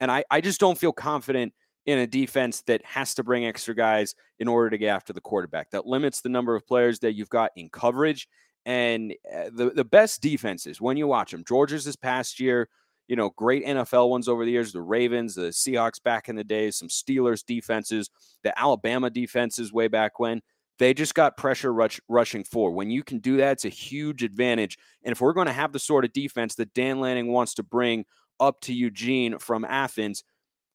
And 0.00 0.10
I, 0.10 0.24
I 0.30 0.40
just 0.40 0.60
don't 0.60 0.78
feel 0.78 0.92
confident 0.92 1.54
in 1.86 1.98
a 1.98 2.06
defense 2.06 2.62
that 2.62 2.84
has 2.84 3.14
to 3.14 3.24
bring 3.24 3.46
extra 3.46 3.74
guys 3.74 4.14
in 4.38 4.48
order 4.48 4.70
to 4.70 4.78
get 4.78 4.88
after 4.88 5.12
the 5.12 5.20
quarterback. 5.20 5.70
That 5.70 5.86
limits 5.86 6.20
the 6.20 6.28
number 6.28 6.54
of 6.54 6.66
players 6.66 6.98
that 7.00 7.14
you've 7.14 7.30
got 7.30 7.50
in 7.56 7.70
coverage. 7.70 8.28
And 8.66 9.14
uh, 9.34 9.50
the, 9.52 9.70
the 9.70 9.84
best 9.84 10.20
defenses, 10.20 10.80
when 10.80 10.96
you 10.96 11.06
watch 11.06 11.30
them, 11.30 11.44
Georgia's 11.46 11.84
this 11.84 11.96
past 11.96 12.38
year, 12.38 12.68
you 13.10 13.16
know, 13.16 13.30
great 13.30 13.66
NFL 13.66 14.08
ones 14.08 14.28
over 14.28 14.44
the 14.44 14.52
years, 14.52 14.72
the 14.72 14.80
Ravens, 14.80 15.34
the 15.34 15.48
Seahawks 15.48 16.00
back 16.00 16.28
in 16.28 16.36
the 16.36 16.44
day, 16.44 16.70
some 16.70 16.86
Steelers 16.86 17.44
defenses, 17.44 18.08
the 18.44 18.56
Alabama 18.56 19.10
defenses 19.10 19.72
way 19.72 19.88
back 19.88 20.20
when. 20.20 20.40
They 20.78 20.94
just 20.94 21.16
got 21.16 21.36
pressure 21.36 21.72
rush, 21.72 22.00
rushing 22.08 22.44
for. 22.44 22.70
When 22.70 22.88
you 22.88 23.02
can 23.02 23.18
do 23.18 23.38
that, 23.38 23.50
it's 23.50 23.64
a 23.64 23.68
huge 23.68 24.22
advantage. 24.22 24.78
And 25.02 25.10
if 25.10 25.20
we're 25.20 25.32
going 25.32 25.48
to 25.48 25.52
have 25.52 25.72
the 25.72 25.80
sort 25.80 26.04
of 26.04 26.12
defense 26.12 26.54
that 26.54 26.72
Dan 26.72 27.00
Lanning 27.00 27.32
wants 27.32 27.54
to 27.54 27.64
bring 27.64 28.04
up 28.38 28.60
to 28.60 28.72
Eugene 28.72 29.40
from 29.40 29.64
Athens, 29.64 30.22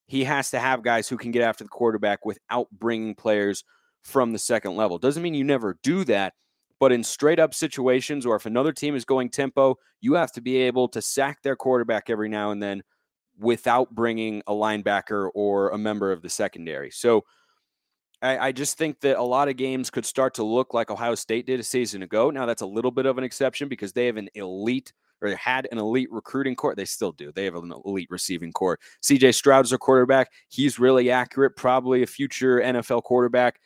he 0.06 0.26
has 0.26 0.52
to 0.52 0.60
have 0.60 0.84
guys 0.84 1.08
who 1.08 1.16
can 1.16 1.32
get 1.32 1.42
after 1.42 1.64
the 1.64 1.70
quarterback 1.70 2.26
without 2.26 2.68
bringing 2.70 3.16
players 3.16 3.64
from 4.04 4.34
the 4.34 4.40
second 4.40 4.76
level. 4.76 4.98
Doesn't 4.98 5.24
mean 5.24 5.36
you 5.36 5.46
never 5.46 5.80
do 5.84 6.04
that, 6.04 6.34
but 6.80 6.92
in 6.92 7.04
straight 7.04 7.40
up 7.40 7.54
situations 7.54 8.26
or 8.26 8.36
if 8.36 8.46
another 8.46 8.72
team 8.72 8.96
is 8.96 9.06
going 9.06 9.30
tempo, 9.30 9.78
you 10.02 10.14
have 10.14 10.32
to 10.34 10.42
be 10.42 10.58
able 10.58 10.88
to 10.90 11.02
sack 11.02 11.42
their 11.42 11.56
quarterback 11.56 12.10
every 12.10 12.30
now 12.30 12.52
and 12.52 12.62
then 12.62 12.84
without 13.38 13.94
bringing 13.94 14.42
a 14.48 14.54
linebacker 14.54 15.30
or 15.34 15.70
a 15.70 15.78
member 15.78 16.12
of 16.12 16.22
the 16.22 16.30
secondary. 16.30 16.92
So 16.92 17.24
I, 18.22 18.48
I, 18.48 18.52
just 18.54 18.78
think 18.78 19.02
that 19.02 19.18
a 19.18 19.24
lot 19.24 19.50
of 19.50 19.58
games 19.58 19.90
could 19.90 20.06
start 20.06 20.36
to 20.36 20.44
look 20.44 20.74
like 20.74 20.90
Ohio 20.90 21.16
State 21.16 21.46
did 21.46 21.60
a 21.60 21.64
season 21.64 22.02
ago. 22.02 22.30
Now 22.30 22.46
that's 22.46 22.62
a 22.62 22.66
little 22.66 22.92
bit 22.92 23.06
of 23.06 23.18
an 23.18 23.26
exception 23.26 23.68
because 23.68 23.92
they 23.92 24.06
have 24.06 24.18
an 24.18 24.30
elite 24.36 24.94
or 25.22 25.30
had 25.36 25.68
an 25.72 25.78
elite 25.78 26.12
recruiting 26.12 26.56
corps. 26.56 26.76
They 26.76 26.86
still 26.86 27.12
do. 27.12 27.32
They 27.32 27.46
have 27.46 27.56
an 27.56 27.74
elite 27.86 28.08
receiving 28.10 28.52
corps. 28.52 28.80
CJ 29.04 29.36
Stroud 29.36 29.66
is 29.66 29.72
their 29.72 29.80
quarterback. 29.80 30.32
He's 30.48 30.80
really 30.80 31.12
accurate, 31.12 31.56
probably 31.56 32.04
a 32.04 32.08
future 32.08 32.60
NFL 32.60 33.04
quarterback. 33.04 33.60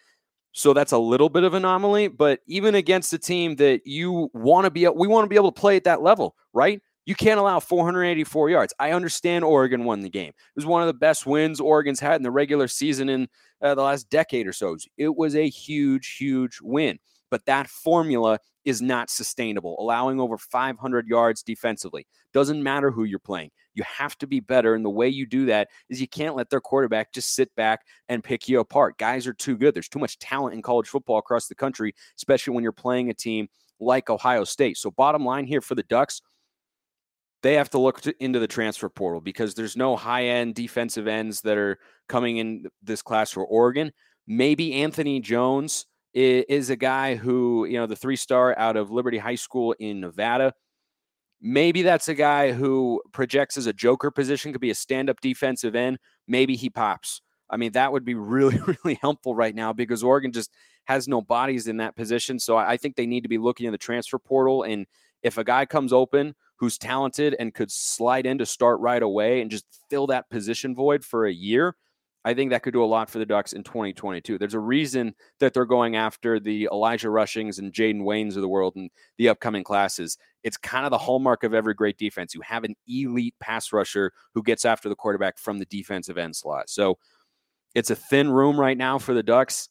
So 0.51 0.74
that's 0.74 0.91
a 0.91 0.98
little 0.98 1.29
bit 1.29 1.44
of 1.44 1.53
anomaly, 1.53 2.08
but 2.08 2.39
even 2.48 2.75
against 2.75 3.13
a 3.13 3.20
team 3.20 3.56
that 3.58 3.82
you 3.86 4.29
want 4.34 4.65
to 4.65 4.72
be, 4.72 4.88
we 4.88 5.08
want 5.08 5.25
to 5.25 5.29
be 5.29 5.36
able 5.36 5.51
to 5.51 5.60
play 5.60 5.75
at 5.75 5.84
that 5.84 6.01
level, 6.01 6.36
right? 6.53 6.82
You 7.06 7.15
can't 7.15 7.39
allow 7.39 7.60
484 7.60 8.50
yards. 8.50 8.74
I 8.79 8.91
understand 8.91 9.44
Oregon 9.44 9.84
won 9.84 10.01
the 10.01 10.10
game. 10.10 10.29
It 10.29 10.56
was 10.56 10.65
one 10.65 10.82
of 10.82 10.88
the 10.88 10.94
best 10.94 11.25
wins 11.25 11.60
Oregon's 11.60 12.00
had 12.00 12.15
in 12.15 12.24
the 12.24 12.32
regular 12.32 12.68
season 12.68 13.10
in 13.10 13.27
uh, 13.62 13.75
the 13.75 13.84
last 13.84 14.10
decade 14.10 14.48
or 14.48 14.53
so. 14.53 14.77
It 14.98 15.15
was 15.15 15.36
a 15.36 15.50
huge, 15.50 16.18
huge 16.18 16.60
win. 16.62 17.00
But 17.32 17.46
that 17.46 17.68
formula 17.68 18.39
is 18.69 18.81
not 18.81 19.09
sustainable, 19.09 19.75
allowing 19.79 20.19
over 20.19 20.38
500 20.38 21.07
yards 21.07 21.41
defensively. 21.41 22.05
Doesn't 22.33 22.61
matter 22.61 22.91
who 22.91 23.03
you're 23.03 23.19
playing. 23.19 23.49
You 23.73 23.83
have 23.83 24.17
to 24.19 24.27
be 24.27 24.39
better. 24.39 24.75
And 24.75 24.85
the 24.85 24.89
way 24.89 25.09
you 25.09 25.25
do 25.25 25.47
that 25.47 25.69
is 25.89 25.99
you 25.99 26.07
can't 26.07 26.35
let 26.35 26.49
their 26.49 26.61
quarterback 26.61 27.11
just 27.11 27.33
sit 27.33 27.53
back 27.55 27.81
and 28.07 28.23
pick 28.23 28.47
you 28.47 28.59
apart. 28.59 28.97
Guys 28.97 29.25
are 29.25 29.33
too 29.33 29.57
good. 29.57 29.73
There's 29.73 29.89
too 29.89 29.99
much 29.99 30.19
talent 30.19 30.53
in 30.53 30.61
college 30.61 30.88
football 30.88 31.17
across 31.17 31.47
the 31.47 31.55
country, 31.55 31.95
especially 32.17 32.53
when 32.53 32.63
you're 32.63 32.71
playing 32.71 33.09
a 33.09 33.13
team 33.13 33.47
like 33.79 34.09
Ohio 34.09 34.43
State. 34.43 34.77
So, 34.77 34.91
bottom 34.91 35.25
line 35.25 35.47
here 35.47 35.61
for 35.61 35.75
the 35.75 35.83
Ducks, 35.83 36.21
they 37.41 37.55
have 37.55 37.69
to 37.71 37.79
look 37.79 38.01
to, 38.01 38.23
into 38.23 38.39
the 38.39 38.47
transfer 38.47 38.89
portal 38.89 39.21
because 39.21 39.55
there's 39.55 39.77
no 39.77 39.95
high 39.95 40.25
end 40.25 40.55
defensive 40.55 41.07
ends 41.07 41.41
that 41.41 41.57
are 41.57 41.79
coming 42.07 42.38
in 42.38 42.65
this 42.83 43.01
class 43.01 43.31
for 43.31 43.45
Oregon. 43.45 43.91
Maybe 44.27 44.73
Anthony 44.73 45.19
Jones 45.19 45.85
is 46.13 46.69
a 46.69 46.75
guy 46.75 47.15
who, 47.15 47.65
you 47.65 47.77
know, 47.77 47.85
the 47.85 47.95
three 47.95 48.15
star 48.15 48.57
out 48.57 48.75
of 48.75 48.91
Liberty 48.91 49.17
High 49.17 49.35
School 49.35 49.75
in 49.79 49.99
Nevada. 49.99 50.53
Maybe 51.41 51.83
that's 51.83 52.09
a 52.09 52.15
guy 52.15 52.51
who 52.51 53.01
projects 53.13 53.57
as 53.57 53.65
a 53.65 53.73
joker 53.73 54.11
position, 54.11 54.51
could 54.51 54.61
be 54.61 54.71
a 54.71 54.75
stand 54.75 55.09
up 55.09 55.21
defensive 55.21 55.75
end. 55.75 55.99
Maybe 56.27 56.55
he 56.55 56.69
pops. 56.69 57.21
I 57.49 57.57
mean, 57.57 57.71
that 57.73 57.91
would 57.91 58.05
be 58.05 58.13
really, 58.15 58.59
really 58.59 58.99
helpful 59.01 59.35
right 59.35 59.55
now 59.55 59.73
because 59.73 60.03
Oregon 60.03 60.31
just 60.31 60.51
has 60.85 61.07
no 61.07 61.21
bodies 61.21 61.67
in 61.67 61.77
that 61.77 61.95
position. 61.95 62.39
So 62.39 62.57
I 62.57 62.77
think 62.77 62.95
they 62.95 63.05
need 63.05 63.21
to 63.21 63.29
be 63.29 63.37
looking 63.37 63.67
in 63.67 63.71
the 63.71 63.77
transfer 63.77 64.17
portal. 64.17 64.63
And 64.63 64.87
if 65.21 65.37
a 65.37 65.43
guy 65.43 65.65
comes 65.65 65.93
open 65.93 66.33
who's 66.57 66.77
talented 66.77 67.35
and 67.39 67.53
could 67.53 67.71
slide 67.71 68.25
in 68.25 68.37
to 68.39 68.45
start 68.45 68.79
right 68.79 69.01
away 69.01 69.41
and 69.41 69.51
just 69.51 69.65
fill 69.89 70.07
that 70.07 70.29
position 70.29 70.75
void 70.75 71.05
for 71.05 71.25
a 71.25 71.31
year, 71.31 71.75
I 72.29 72.36
think 72.36 72.51
that 72.51 72.62
could 72.62 72.74
do 72.74 72.83
a 72.83 72.86
lot 72.86 73.09
for 73.09 73.17
the 73.17 73.25
Ducks 73.25 73.53
in 73.53 73.63
2022. 73.63 74.38
There's 74.38 74.53
a 74.53 74.59
reason 74.59 75.15
that 75.39 75.51
they're 75.51 75.65
going 75.65 75.95
after 75.95 76.39
the 76.39 76.69
Elijah 76.71 77.07
Rushings 77.07 77.57
and 77.57 77.74
Jayden 77.74 78.03
Waynes 78.03 78.36
of 78.36 78.43
the 78.43 78.48
world 78.48 78.75
in 78.75 78.91
the 79.17 79.29
upcoming 79.29 79.63
classes. 79.63 80.15
It's 80.43 80.55
kind 80.55 80.86
of 80.86 80.91
the 80.91 81.00
hallmark 81.00 81.43
of 81.43 81.55
every 81.55 81.74
great 81.74 81.98
defense. 81.98 82.36
You 82.36 82.41
have 82.41 82.65
an 82.65 82.75
elite 82.88 83.33
pass 83.39 83.74
rusher 83.74 84.13
who 84.36 84.43
gets 84.43 84.63
after 84.63 84.89
the 84.89 84.95
quarterback 84.95 85.39
from 85.39 85.57
the 85.57 85.65
defensive 85.65 86.19
end 86.19 86.36
slot. 86.36 86.69
So 86.69 87.00
it's 87.74 87.89
a 87.89 87.95
thin 87.95 88.29
room 88.29 88.59
right 88.59 88.77
now 88.77 89.00
for 89.00 89.15
the 89.15 89.24
Ducks. 89.24 89.67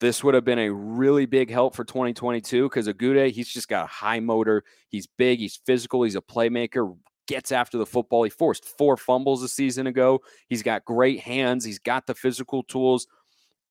This 0.00 0.24
would 0.24 0.34
have 0.34 0.44
been 0.44 0.58
a 0.58 0.72
really 0.72 1.26
big 1.26 1.48
help 1.48 1.76
for 1.76 1.84
2022 1.84 2.68
because 2.68 2.88
Agude, 2.88 3.30
he's 3.30 3.48
just 3.48 3.68
got 3.68 3.84
a 3.84 3.88
high 3.88 4.18
motor. 4.18 4.64
He's 4.88 5.06
big, 5.06 5.38
he's 5.38 5.60
physical, 5.64 6.02
he's 6.02 6.16
a 6.16 6.20
playmaker, 6.20 6.96
gets 7.30 7.52
after 7.52 7.78
the 7.78 7.86
football. 7.86 8.24
He 8.24 8.30
forced 8.30 8.64
four 8.64 8.96
fumbles 8.96 9.44
a 9.44 9.48
season 9.48 9.86
ago. 9.86 10.20
He's 10.48 10.64
got 10.64 10.84
great 10.84 11.20
hands. 11.20 11.64
He's 11.64 11.78
got 11.78 12.04
the 12.04 12.14
physical 12.14 12.64
tools. 12.64 13.06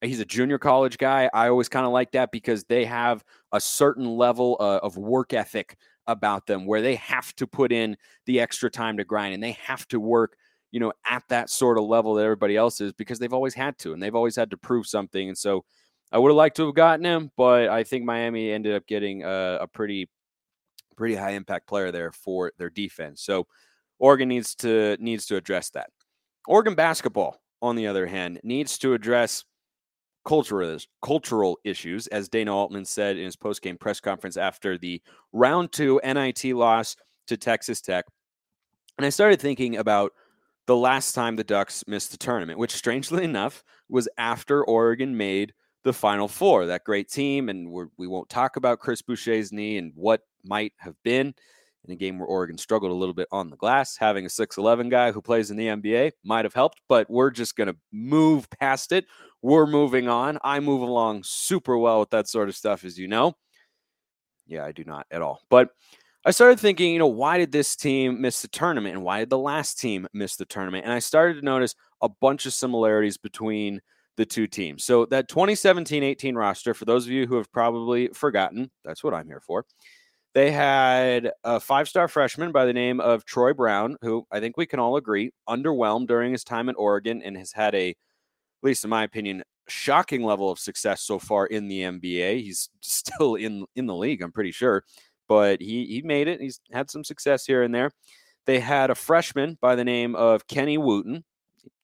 He's 0.01 0.21
a 0.21 0.25
junior 0.25 0.57
college 0.57 0.97
guy. 0.97 1.29
I 1.33 1.49
always 1.49 1.67
kind 1.67 1.85
of 1.85 1.91
like 1.91 2.13
that 2.13 2.31
because 2.31 2.63
they 2.63 2.85
have 2.85 3.21
a 3.51 3.59
certain 3.59 4.05
level 4.05 4.55
uh, 4.61 4.79
of 4.81 4.95
work 4.95 5.33
ethic 5.33 5.75
about 6.07 6.47
them 6.47 6.65
where 6.65 6.81
they 6.81 6.95
have 6.95 7.35
to 7.35 7.45
put 7.45 7.73
in 7.73 7.97
the 8.25 8.39
extra 8.39 8.69
time 8.71 8.95
to 8.95 9.03
grind 9.03 9.33
and 9.33 9.43
they 9.43 9.51
have 9.51 9.85
to 9.89 9.99
work, 9.99 10.37
you 10.71 10.79
know, 10.79 10.93
at 11.05 11.23
that 11.27 11.49
sort 11.49 11.77
of 11.77 11.83
level 11.83 12.13
that 12.13 12.23
everybody 12.23 12.55
else 12.55 12.79
is 12.79 12.93
because 12.93 13.19
they've 13.19 13.33
always 13.33 13.53
had 13.53 13.77
to 13.79 13.91
and 13.91 14.01
they've 14.01 14.15
always 14.15 14.37
had 14.37 14.51
to 14.51 14.57
prove 14.57 14.87
something. 14.87 15.27
And 15.27 15.37
so 15.37 15.65
I 16.13 16.17
would 16.17 16.29
have 16.29 16.37
liked 16.37 16.55
to 16.55 16.65
have 16.67 16.75
gotten 16.75 17.03
him, 17.03 17.29
but 17.35 17.67
I 17.67 17.83
think 17.83 18.05
Miami 18.05 18.51
ended 18.53 18.73
up 18.73 18.87
getting 18.87 19.23
a, 19.23 19.59
a 19.61 19.67
pretty 19.67 20.07
pretty 20.99 21.15
high 21.15 21.31
impact 21.31 21.65
player 21.65 21.91
there 21.91 22.11
for 22.11 22.51
their 22.57 22.69
defense. 22.69 23.21
So 23.21 23.47
Oregon 23.99 24.27
needs 24.27 24.53
to 24.55 24.97
needs 24.99 25.25
to 25.27 25.37
address 25.37 25.69
that. 25.71 25.89
Oregon 26.45 26.75
basketball, 26.75 27.37
on 27.61 27.77
the 27.77 27.87
other 27.87 28.05
hand, 28.05 28.41
needs 28.43 28.77
to 28.79 28.93
address 28.93 29.45
cultural 30.25 30.77
cultural 31.03 31.57
issues, 31.63 32.07
as 32.07 32.27
Dana 32.27 32.53
Altman 32.53 32.83
said 32.83 33.15
in 33.15 33.23
his 33.23 33.37
postgame 33.37 33.79
press 33.79 34.01
conference 34.01 34.35
after 34.35 34.77
the 34.77 35.01
round 35.31 35.71
two 35.71 36.01
NIT 36.03 36.43
loss 36.53 36.97
to 37.27 37.37
Texas 37.37 37.79
Tech. 37.79 38.05
And 38.97 39.05
I 39.05 39.09
started 39.09 39.39
thinking 39.39 39.77
about 39.77 40.11
the 40.67 40.75
last 40.75 41.13
time 41.13 41.37
the 41.37 41.45
Ducks 41.45 41.85
missed 41.87 42.11
the 42.11 42.17
tournament, 42.17 42.59
which 42.59 42.73
strangely 42.73 43.23
enough 43.31 43.63
was 43.87 44.09
after 44.17 44.65
Oregon 44.65 45.15
made 45.15 45.53
the 45.85 45.93
Final 45.93 46.27
Four, 46.27 46.65
that 46.65 46.83
great 46.83 47.09
team. 47.09 47.47
And 47.47 47.71
we're, 47.71 47.87
we 47.97 48.07
will 48.07 48.19
not 48.19 48.29
talk 48.29 48.57
about 48.57 48.79
Chris 48.79 49.01
Boucher's 49.01 49.53
knee 49.53 49.77
and 49.77 49.93
what 49.95 50.21
might 50.43 50.73
have 50.77 50.95
been 51.03 51.33
in 51.85 51.93
a 51.93 51.95
game 51.95 52.19
where 52.19 52.27
Oregon 52.27 52.57
struggled 52.57 52.91
a 52.91 52.95
little 52.95 53.13
bit 53.13 53.27
on 53.31 53.49
the 53.49 53.57
glass. 53.57 53.97
Having 53.97 54.25
a 54.25 54.29
6'11 54.29 54.89
guy 54.89 55.11
who 55.11 55.21
plays 55.21 55.49
in 55.51 55.57
the 55.57 55.67
NBA 55.67 56.11
might 56.23 56.45
have 56.45 56.53
helped, 56.53 56.81
but 56.89 57.09
we're 57.09 57.31
just 57.31 57.55
going 57.55 57.67
to 57.67 57.77
move 57.91 58.49
past 58.59 58.91
it. 58.91 59.05
We're 59.41 59.65
moving 59.65 60.09
on. 60.09 60.37
I 60.43 60.59
move 60.59 60.81
along 60.81 61.23
super 61.23 61.77
well 61.77 62.01
with 62.01 62.09
that 62.09 62.27
sort 62.27 62.49
of 62.49 62.55
stuff, 62.55 62.83
as 62.83 62.99
you 62.99 63.07
know. 63.07 63.35
Yeah, 64.45 64.65
I 64.65 64.71
do 64.71 64.83
not 64.83 65.05
at 65.11 65.21
all. 65.21 65.41
But 65.49 65.69
I 66.25 66.31
started 66.31 66.59
thinking, 66.59 66.91
you 66.91 66.99
know, 66.99 67.07
why 67.07 67.37
did 67.37 67.51
this 67.51 67.75
team 67.77 68.19
miss 68.19 68.41
the 68.41 68.49
tournament 68.49 68.95
and 68.95 69.03
why 69.03 69.19
did 69.19 69.29
the 69.29 69.37
last 69.37 69.79
team 69.79 70.05
miss 70.11 70.35
the 70.35 70.45
tournament? 70.45 70.83
And 70.83 70.93
I 70.93 70.99
started 70.99 71.35
to 71.35 71.45
notice 71.45 71.75
a 72.01 72.09
bunch 72.09 72.45
of 72.45 72.53
similarities 72.53 73.17
between 73.17 73.79
the 74.17 74.25
two 74.25 74.47
teams. 74.47 74.83
So 74.83 75.05
that 75.05 75.29
2017-18 75.29 76.35
roster, 76.35 76.73
for 76.73 76.83
those 76.83 77.05
of 77.05 77.11
you 77.11 77.25
who 77.25 77.35
have 77.35 77.49
probably 77.53 78.09
forgotten, 78.09 78.69
that's 78.83 79.01
what 79.01 79.13
I'm 79.13 79.27
here 79.27 79.39
for. 79.39 79.65
They 80.39 80.51
had 80.51 81.33
a 81.43 81.59
five-star 81.59 82.07
freshman 82.07 82.53
by 82.53 82.63
the 82.63 82.71
name 82.71 83.01
of 83.01 83.25
Troy 83.25 83.51
Brown, 83.51 83.97
who 84.01 84.25
I 84.31 84.39
think 84.39 84.55
we 84.55 84.65
can 84.65 84.79
all 84.79 84.95
agree 84.95 85.31
underwhelmed 85.49 86.07
during 86.07 86.31
his 86.31 86.45
time 86.45 86.69
at 86.69 86.75
Oregon 86.77 87.21
and 87.21 87.35
has 87.35 87.51
had 87.51 87.75
a, 87.75 87.89
at 87.89 87.95
least 88.63 88.85
in 88.85 88.89
my 88.89 89.03
opinion, 89.03 89.43
shocking 89.67 90.23
level 90.23 90.49
of 90.49 90.57
success 90.57 91.01
so 91.01 91.19
far 91.19 91.45
in 91.45 91.67
the 91.67 91.81
NBA. 91.81 92.41
He's 92.41 92.69
still 92.81 93.35
in 93.35 93.65
in 93.75 93.85
the 93.85 93.93
league, 93.93 94.21
I'm 94.21 94.31
pretty 94.31 94.53
sure, 94.53 94.85
but 95.27 95.59
he 95.59 95.85
he 95.87 96.03
made 96.03 96.29
it. 96.29 96.39
He's 96.39 96.61
had 96.71 96.89
some 96.89 97.03
success 97.03 97.45
here 97.45 97.61
and 97.61 97.75
there. 97.75 97.91
They 98.45 98.61
had 98.61 98.91
a 98.91 98.95
freshman 98.95 99.57
by 99.59 99.75
the 99.75 99.83
name 99.83 100.15
of 100.15 100.47
Kenny 100.47 100.77
Wooten, 100.77 101.25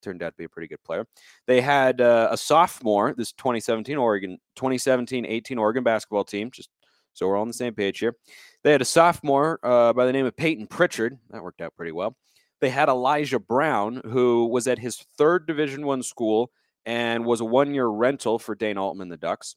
turned 0.02 0.24
out 0.24 0.30
to 0.30 0.38
be 0.38 0.46
a 0.46 0.50
pretty 0.50 0.70
good 0.70 0.84
player. 0.86 1.06
They 1.46 1.60
had 1.60 2.00
uh, 2.00 2.30
a 2.32 2.38
sophomore, 2.38 3.14
this 3.18 3.34
2017 3.34 3.98
Oregon, 3.98 4.38
2017-18 4.56 5.60
Oregon 5.60 5.84
basketball 5.84 6.24
team, 6.24 6.52
just 6.52 6.70
so 7.16 7.28
we're 7.28 7.36
all 7.36 7.42
on 7.42 7.48
the 7.48 7.54
same 7.54 7.74
page 7.74 8.00
here. 8.00 8.16
They 8.64 8.72
had 8.72 8.82
a 8.82 8.86
sophomore 8.86 9.60
uh, 9.64 9.94
by 9.94 10.06
the 10.06 10.14
name 10.14 10.26
of 10.26 10.36
Payton 10.36 10.68
Pritchard. 10.68 11.18
That 11.32 11.42
worked 11.42 11.62
out 11.62 11.76
pretty 11.76 11.92
well. 11.92 12.16
They 12.62 12.70
had 12.70 12.90
Elijah 12.90 13.40
Brown, 13.40 14.02
who 14.06 14.48
was 14.48 14.68
at 14.68 14.80
his 14.80 14.98
third 15.18 15.48
Division 15.48 15.86
One 15.86 16.04
school 16.04 16.52
and 16.86 17.26
was 17.26 17.42
a 17.42 17.46
one-year 17.46 17.88
rental 17.88 18.38
for 18.38 18.54
Dane 18.54 18.78
Altman, 18.78 19.10
the 19.10 19.18
Ducks. 19.18 19.56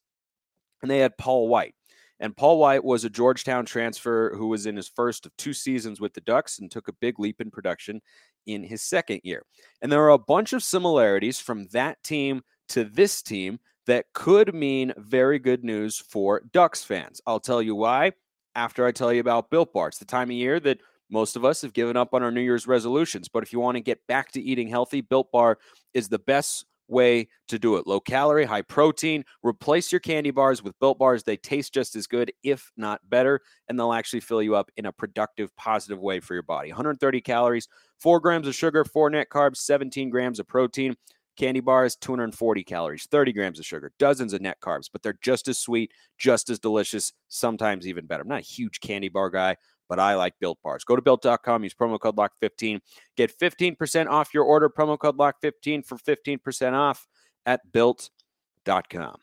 And 0.82 0.90
they 0.90 0.98
had 0.98 1.18
Paul 1.18 1.48
White. 1.48 1.74
And 2.20 2.36
Paul 2.36 2.58
White 2.58 2.84
was 2.84 3.04
a 3.04 3.10
Georgetown 3.10 3.64
transfer 3.64 4.34
who 4.36 4.48
was 4.48 4.66
in 4.66 4.76
his 4.76 4.88
first 4.88 5.26
of 5.26 5.36
two 5.36 5.52
seasons 5.52 6.00
with 6.00 6.14
the 6.14 6.20
Ducks 6.20 6.58
and 6.58 6.70
took 6.70 6.88
a 6.88 6.92
big 6.92 7.20
leap 7.20 7.40
in 7.40 7.50
production 7.50 8.00
in 8.46 8.64
his 8.64 8.82
second 8.82 9.20
year. 9.22 9.44
And 9.82 9.92
there 9.92 10.02
are 10.02 10.10
a 10.10 10.18
bunch 10.18 10.52
of 10.52 10.62
similarities 10.62 11.38
from 11.38 11.66
that 11.68 12.02
team 12.02 12.42
to 12.70 12.84
this 12.84 13.22
team 13.22 13.60
that 13.88 14.04
could 14.12 14.54
mean 14.54 14.92
very 14.98 15.38
good 15.38 15.64
news 15.64 15.98
for 15.98 16.42
Ducks 16.52 16.84
fans. 16.84 17.22
I'll 17.26 17.40
tell 17.40 17.62
you 17.62 17.74
why 17.74 18.12
after 18.54 18.86
I 18.86 18.92
tell 18.92 19.10
you 19.12 19.20
about 19.20 19.50
Built 19.50 19.72
Bar. 19.72 19.88
It's 19.88 19.98
the 19.98 20.04
time 20.04 20.28
of 20.28 20.36
year 20.36 20.60
that 20.60 20.80
most 21.10 21.36
of 21.36 21.44
us 21.44 21.62
have 21.62 21.72
given 21.72 21.96
up 21.96 22.12
on 22.12 22.22
our 22.22 22.30
New 22.30 22.42
Year's 22.42 22.66
resolutions. 22.66 23.28
But 23.28 23.42
if 23.42 23.52
you 23.52 23.60
want 23.60 23.76
to 23.76 23.80
get 23.80 24.06
back 24.06 24.30
to 24.32 24.42
eating 24.42 24.68
healthy, 24.68 25.00
Built 25.00 25.32
Bar 25.32 25.58
is 25.94 26.10
the 26.10 26.18
best 26.18 26.66
way 26.86 27.28
to 27.48 27.58
do 27.58 27.76
it. 27.76 27.86
Low 27.86 27.98
calorie, 27.98 28.44
high 28.44 28.62
protein. 28.62 29.24
Replace 29.42 29.90
your 29.90 30.00
candy 30.00 30.30
bars 30.30 30.62
with 30.62 30.78
built 30.80 30.98
bars. 30.98 31.22
They 31.22 31.36
taste 31.36 31.72
just 31.72 31.94
as 31.96 32.06
good, 32.06 32.32
if 32.42 32.70
not 32.76 33.00
better, 33.08 33.40
and 33.68 33.78
they'll 33.78 33.92
actually 33.92 34.20
fill 34.20 34.42
you 34.42 34.56
up 34.56 34.70
in 34.76 34.86
a 34.86 34.92
productive, 34.92 35.54
positive 35.56 36.00
way 36.00 36.20
for 36.20 36.34
your 36.34 36.42
body. 36.42 36.70
130 36.70 37.20
calories, 37.20 37.68
four 38.00 38.20
grams 38.20 38.48
of 38.48 38.54
sugar, 38.54 38.84
four 38.84 39.10
net 39.10 39.28
carbs, 39.30 39.58
17 39.58 40.10
grams 40.10 40.38
of 40.38 40.48
protein. 40.48 40.96
Candy 41.38 41.60
bars, 41.60 41.94
240 41.94 42.64
calories, 42.64 43.06
30 43.06 43.32
grams 43.32 43.58
of 43.60 43.64
sugar, 43.64 43.92
dozens 44.00 44.32
of 44.32 44.40
net 44.40 44.58
carbs, 44.60 44.90
but 44.92 45.02
they're 45.02 45.18
just 45.22 45.46
as 45.46 45.56
sweet, 45.56 45.92
just 46.18 46.50
as 46.50 46.58
delicious, 46.58 47.12
sometimes 47.28 47.86
even 47.86 48.06
better. 48.06 48.22
I'm 48.22 48.28
not 48.28 48.40
a 48.40 48.44
huge 48.44 48.80
candy 48.80 49.08
bar 49.08 49.30
guy, 49.30 49.56
but 49.88 50.00
I 50.00 50.16
like 50.16 50.34
built 50.40 50.58
bars. 50.64 50.82
Go 50.82 50.96
to 50.96 51.02
built.com, 51.02 51.62
use 51.62 51.74
promo 51.74 52.00
code 52.00 52.16
LOCK15, 52.16 52.80
get 53.16 53.38
15% 53.38 54.08
off 54.08 54.34
your 54.34 54.42
order, 54.42 54.68
promo 54.68 54.98
code 54.98 55.16
LOCK15 55.16 55.86
for 55.86 55.96
15% 55.96 56.72
off 56.72 57.06
at 57.46 57.60
built.com. 57.70 59.16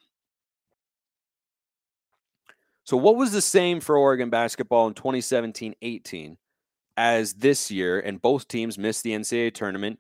So, 2.86 2.96
what 2.96 3.18
was 3.18 3.34
the 3.34 3.42
same 3.42 3.82
for 3.82 3.98
Oregon 3.98 4.30
basketball 4.30 4.88
in 4.88 4.94
2017 4.94 5.76
18 5.82 6.38
as 6.96 7.34
this 7.34 7.70
year? 7.70 8.00
And 8.00 8.22
both 8.22 8.48
teams 8.48 8.78
missed 8.78 9.04
the 9.04 9.12
NCAA 9.12 9.54
tournament 9.54 10.00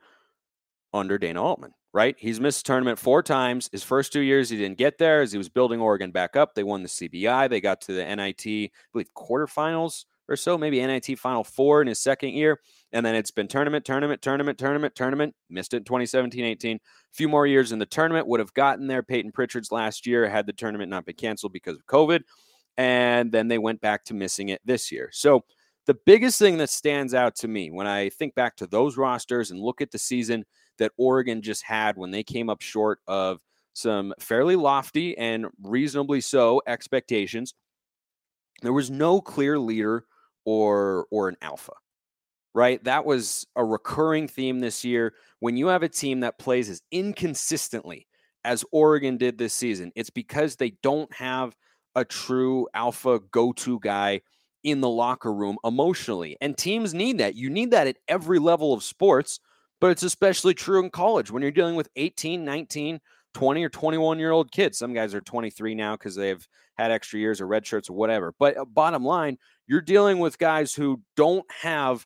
under 0.94 1.18
Dana 1.18 1.44
Altman 1.44 1.72
right? 1.96 2.18
He's 2.20 2.42
missed 2.42 2.66
the 2.66 2.68
tournament 2.68 3.00
four 3.00 3.24
times. 3.24 3.70
His 3.72 3.82
first 3.82 4.12
two 4.12 4.20
years, 4.20 4.50
he 4.50 4.58
didn't 4.58 4.78
get 4.78 4.98
there 4.98 5.22
as 5.22 5.32
he 5.32 5.38
was 5.38 5.48
building 5.48 5.80
Oregon 5.80 6.12
back 6.12 6.36
up. 6.36 6.54
They 6.54 6.62
won 6.62 6.84
the 6.84 6.90
CBI. 6.90 7.50
They 7.50 7.62
got 7.62 7.80
to 7.82 7.94
the 7.94 8.04
NIT, 8.04 8.46
I 8.46 8.70
believe, 8.92 9.14
quarterfinals 9.16 10.04
or 10.28 10.36
so, 10.36 10.58
maybe 10.58 10.86
NIT 10.86 11.18
Final 11.18 11.46
Four 11.46 11.82
in 11.82 11.88
his 11.88 12.02
second 12.02 12.32
year. 12.32 12.60
And 12.92 13.06
then 13.06 13.16
it's 13.16 13.32
been 13.32 13.48
tournament, 13.48 13.86
tournament, 13.86 14.22
tournament, 14.22 14.58
tournament, 14.58 14.94
tournament. 14.94 15.36
Missed 15.50 15.74
it 15.74 15.78
in 15.78 15.84
2017 15.86 16.44
18. 16.44 16.76
A 16.76 16.80
few 17.14 17.30
more 17.30 17.48
years 17.48 17.72
in 17.72 17.80
the 17.80 17.86
tournament 17.86 18.28
would 18.28 18.42
have 18.42 18.54
gotten 18.54 18.88
there. 18.88 19.02
Payton 19.02 19.32
Pritchard's 19.32 19.72
last 19.72 20.06
year 20.06 20.28
had 20.28 20.48
the 20.48 20.54
tournament 20.54 20.90
not 20.90 21.06
been 21.06 21.16
canceled 21.16 21.54
because 21.54 21.78
of 21.78 21.86
COVID. 21.86 22.24
And 22.76 23.32
then 23.32 23.48
they 23.48 23.58
went 23.58 23.80
back 23.80 24.04
to 24.06 24.14
missing 24.14 24.50
it 24.50 24.60
this 24.66 24.92
year. 24.92 25.10
So, 25.14 25.46
the 25.86 25.98
biggest 26.06 26.40
thing 26.40 26.58
that 26.58 26.70
stands 26.70 27.14
out 27.14 27.36
to 27.38 27.48
me 27.48 27.70
when 27.70 27.88
I 27.88 28.10
think 28.10 28.36
back 28.36 28.56
to 28.58 28.68
those 28.68 28.98
rosters 28.98 29.52
and 29.52 29.60
look 29.60 29.82
at 29.82 29.92
the 29.92 29.98
season 29.98 30.46
that 30.78 30.92
Oregon 30.98 31.42
just 31.42 31.64
had 31.64 31.98
when 31.98 32.12
they 32.12 32.24
came 32.24 32.50
up 32.50 32.62
short 32.62 33.00
of 33.08 33.40
some 33.74 34.14
fairly 34.20 34.56
lofty 34.56 35.18
and 35.18 35.48
reasonably 35.62 36.22
so 36.22 36.62
expectations. 36.66 37.54
There 38.62 38.74
was 38.74 38.90
no 38.90 39.22
clear 39.22 39.60
leader 39.60 40.06
or 40.46 41.08
or 41.12 41.30
an 41.30 41.38
alpha. 41.42 41.74
Right? 42.54 42.82
That 42.86 43.06
was 43.06 43.46
a 43.58 43.66
recurring 43.66 44.30
theme 44.30 44.60
this 44.60 44.86
year. 44.86 45.14
When 45.40 45.58
you 45.58 45.68
have 45.68 45.84
a 45.84 45.90
team 45.90 46.22
that 46.22 46.40
plays 46.40 46.70
as 46.70 46.82
inconsistently 46.90 48.08
as 48.46 48.64
Oregon 48.72 49.18
did 49.18 49.38
this 49.38 49.54
season, 49.54 49.92
it's 49.94 50.10
because 50.10 50.56
they 50.56 50.72
don't 50.82 51.14
have 51.14 51.54
a 51.96 52.06
true 52.06 52.68
alpha 52.74 53.20
go-to 53.32 53.80
guy 53.82 54.22
in 54.66 54.82
the 54.82 54.90
locker 54.90 55.34
room 55.34 55.58
emotionally. 55.64 56.36
And 56.42 56.58
teams 56.58 56.94
need 56.94 57.20
that. 57.20 57.36
You 57.36 57.50
need 57.50 57.72
that 57.72 57.88
at 57.88 57.98
every 58.10 58.40
level 58.40 58.74
of 58.74 58.84
sports 58.84 59.40
but 59.82 59.92
it's 59.92 60.04
especially 60.04 60.54
true 60.54 60.84
in 60.84 60.90
college 60.90 61.32
when 61.32 61.42
you're 61.42 61.52
dealing 61.52 61.76
with 61.76 61.90
18, 61.96 62.44
19, 62.44 63.00
20 63.34 63.64
or 63.64 63.70
21 63.70 64.20
year 64.20 64.32
old 64.32 64.52
kids. 64.52 64.78
Some 64.78 64.94
guys 64.94 65.14
are 65.14 65.22
23 65.22 65.76
now 65.76 65.96
because 65.96 66.16
they've 66.16 66.46
had 66.78 66.92
extra 66.92 67.20
years 67.20 67.42
or 67.42 67.48
red 67.48 67.66
shirts 67.66 67.90
or 67.90 67.94
whatever. 67.94 68.34
But 68.40 68.58
uh, 68.58 68.66
bottom 68.66 69.04
line, 69.04 69.38
you're 69.68 69.82
dealing 69.82 70.20
with 70.20 70.38
guys 70.38 70.74
who 70.74 71.02
don't 71.16 71.46
have 71.62 72.06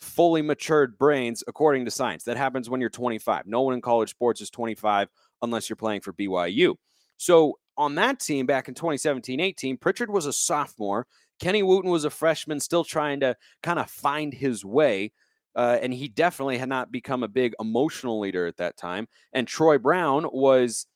fully 0.00 0.42
matured 0.42 0.96
brains 0.96 1.42
according 1.48 1.84
to 1.84 1.90
science. 1.90 2.24
That 2.24 2.36
happens 2.36 2.70
when 2.70 2.80
you're 2.80 2.90
25. 2.90 3.46
No 3.46 3.62
one 3.62 3.74
in 3.74 3.80
college 3.80 4.10
sports 4.10 4.40
is 4.40 4.50
25 4.50 5.08
unless 5.42 5.68
you're 5.68 5.76
playing 5.76 6.02
for 6.02 6.12
BYU. 6.12 6.76
So 7.16 7.58
on 7.76 7.96
that 7.96 8.20
team 8.20 8.46
back 8.46 8.68
in 8.68 8.74
2017 8.74 9.40
18, 9.40 9.76
Pritchard 9.76 10.10
was 10.10 10.26
a 10.26 10.32
sophomore. 10.32 11.06
Kenny 11.38 11.62
Wooten 11.62 11.90
was 11.90 12.04
a 12.04 12.10
freshman, 12.10 12.60
still 12.60 12.84
trying 12.84 13.20
to 13.20 13.36
kind 13.62 13.78
of 13.78 13.90
find 13.90 14.32
his 14.32 14.64
way. 14.64 15.12
Uh, 15.54 15.78
and 15.82 15.92
he 15.92 16.08
definitely 16.08 16.58
had 16.58 16.68
not 16.68 16.92
become 16.92 17.22
a 17.22 17.28
big 17.28 17.54
emotional 17.58 18.20
leader 18.20 18.46
at 18.46 18.58
that 18.58 18.76
time. 18.76 19.08
And 19.32 19.48
Troy 19.48 19.78
Brown 19.78 20.26
was 20.32 20.86